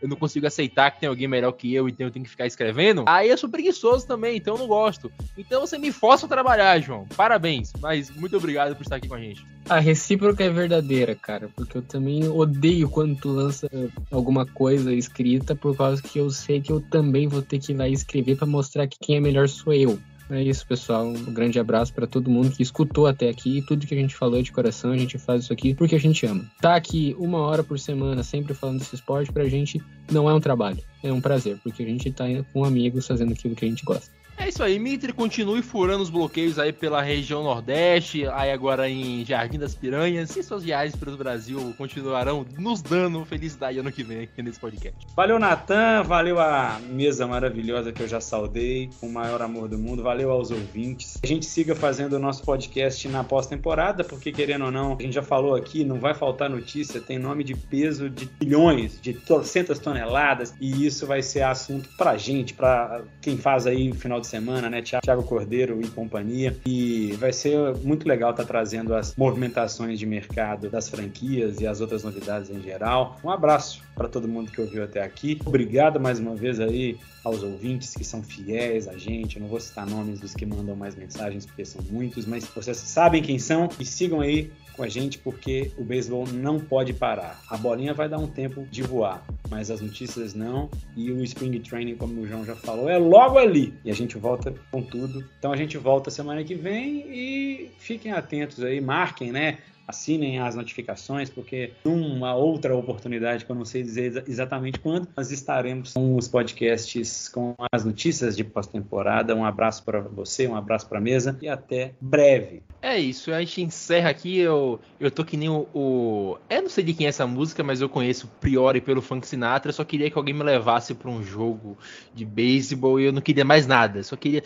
[0.00, 2.46] eu, não consigo aceitar que tem alguém melhor que eu, então eu tenho que ficar
[2.46, 3.04] escrevendo.
[3.06, 5.12] Aí eu sou preguiçoso também, então eu não gosto.
[5.36, 7.06] Então você me força a trabalhar, João.
[7.16, 7.72] Parabéns.
[7.80, 9.44] Mas muito obrigado por estar aqui com a gente.
[9.68, 13.68] A recíproca é verdadeira, cara, porque eu também odeio quando tu lança
[14.10, 17.76] alguma coisa escrita, por causa que eu sei que eu também vou ter que ir
[17.76, 19.98] lá escrever para mostrar que quem é melhor sou eu.
[20.30, 21.06] É isso, pessoal.
[21.06, 23.62] Um grande abraço para todo mundo que escutou até aqui.
[23.66, 26.00] Tudo que a gente falou é de coração, a gente faz isso aqui porque a
[26.00, 26.44] gente ama.
[26.60, 30.40] Tá aqui uma hora por semana, sempre falando desse esporte, pra gente não é um
[30.40, 33.84] trabalho, é um prazer, porque a gente tá com amigos fazendo aquilo que a gente
[33.84, 34.10] gosta.
[34.42, 39.24] É isso aí, Mitre, continue furando os bloqueios aí pela região Nordeste, aí agora em
[39.24, 40.34] Jardim das Piranhas.
[40.36, 45.06] E suas viagens pelo Brasil continuarão nos dando felicidade ano que vem aqui nesse podcast.
[45.14, 49.78] Valeu, Natan, valeu a mesa maravilhosa que eu já saudei, com o maior amor do
[49.78, 51.20] mundo, valeu aos ouvintes.
[51.22, 55.14] A gente siga fazendo o nosso podcast na pós-temporada, porque querendo ou não, a gente
[55.14, 59.78] já falou aqui, não vai faltar notícia, tem nome de peso de bilhões, de trocentas
[59.78, 64.31] toneladas, e isso vai ser assunto pra gente, pra quem faz aí o final de
[64.32, 64.80] semana, né?
[64.80, 66.56] Thiago Cordeiro e companhia.
[66.64, 71.66] E vai ser muito legal estar tá trazendo as movimentações de mercado das franquias e
[71.66, 73.18] as outras novidades em geral.
[73.22, 75.38] Um abraço para todo mundo que ouviu até aqui.
[75.44, 79.36] Obrigado mais uma vez aí aos ouvintes que são fiéis a gente.
[79.36, 82.76] Eu não vou citar nomes dos que mandam mais mensagens, porque são muitos, mas vocês
[82.76, 87.40] sabem quem são e sigam aí com a gente porque o beisebol não pode parar.
[87.48, 90.70] A bolinha vai dar um tempo de voar, mas as notícias não.
[90.96, 93.74] E o Spring Training, como o João já falou, é logo ali.
[93.84, 95.24] E a gente volta com tudo.
[95.38, 99.58] Então a gente volta semana que vem e fiquem atentos aí, marquem, né?
[99.92, 105.30] Assinem as notificações, porque numa outra oportunidade, que eu não sei dizer exatamente quando, nós
[105.30, 109.36] estaremos com os podcasts com as notícias de pós-temporada.
[109.36, 112.62] Um abraço para você, um abraço para a mesa e até breve.
[112.80, 114.38] É isso, a gente encerra aqui.
[114.38, 116.38] Eu, eu tô que nem o, o.
[116.50, 119.68] Eu não sei de quem é essa música, mas eu conheço Priori pelo Funk Sinatra.
[119.68, 121.78] Eu só queria que alguém me levasse para um jogo
[122.12, 124.02] de beisebol e eu não queria mais nada.
[124.02, 124.42] Só queria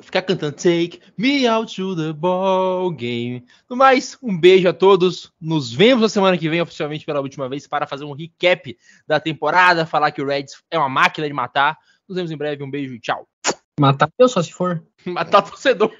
[0.00, 3.44] ficar cantando Take Me Out to the Ball Game.
[3.68, 5.32] No mais, um beijo a todos.
[5.40, 8.76] Nos vemos na semana que vem, oficialmente pela última vez, para fazer um recap
[9.06, 11.78] da temporada, falar que o Reds é uma máquina de matar.
[12.08, 12.64] Nos vemos em breve.
[12.64, 13.28] Um beijo e tchau.
[13.78, 14.82] Matar eu só se for.
[15.06, 15.92] Matar torcedor.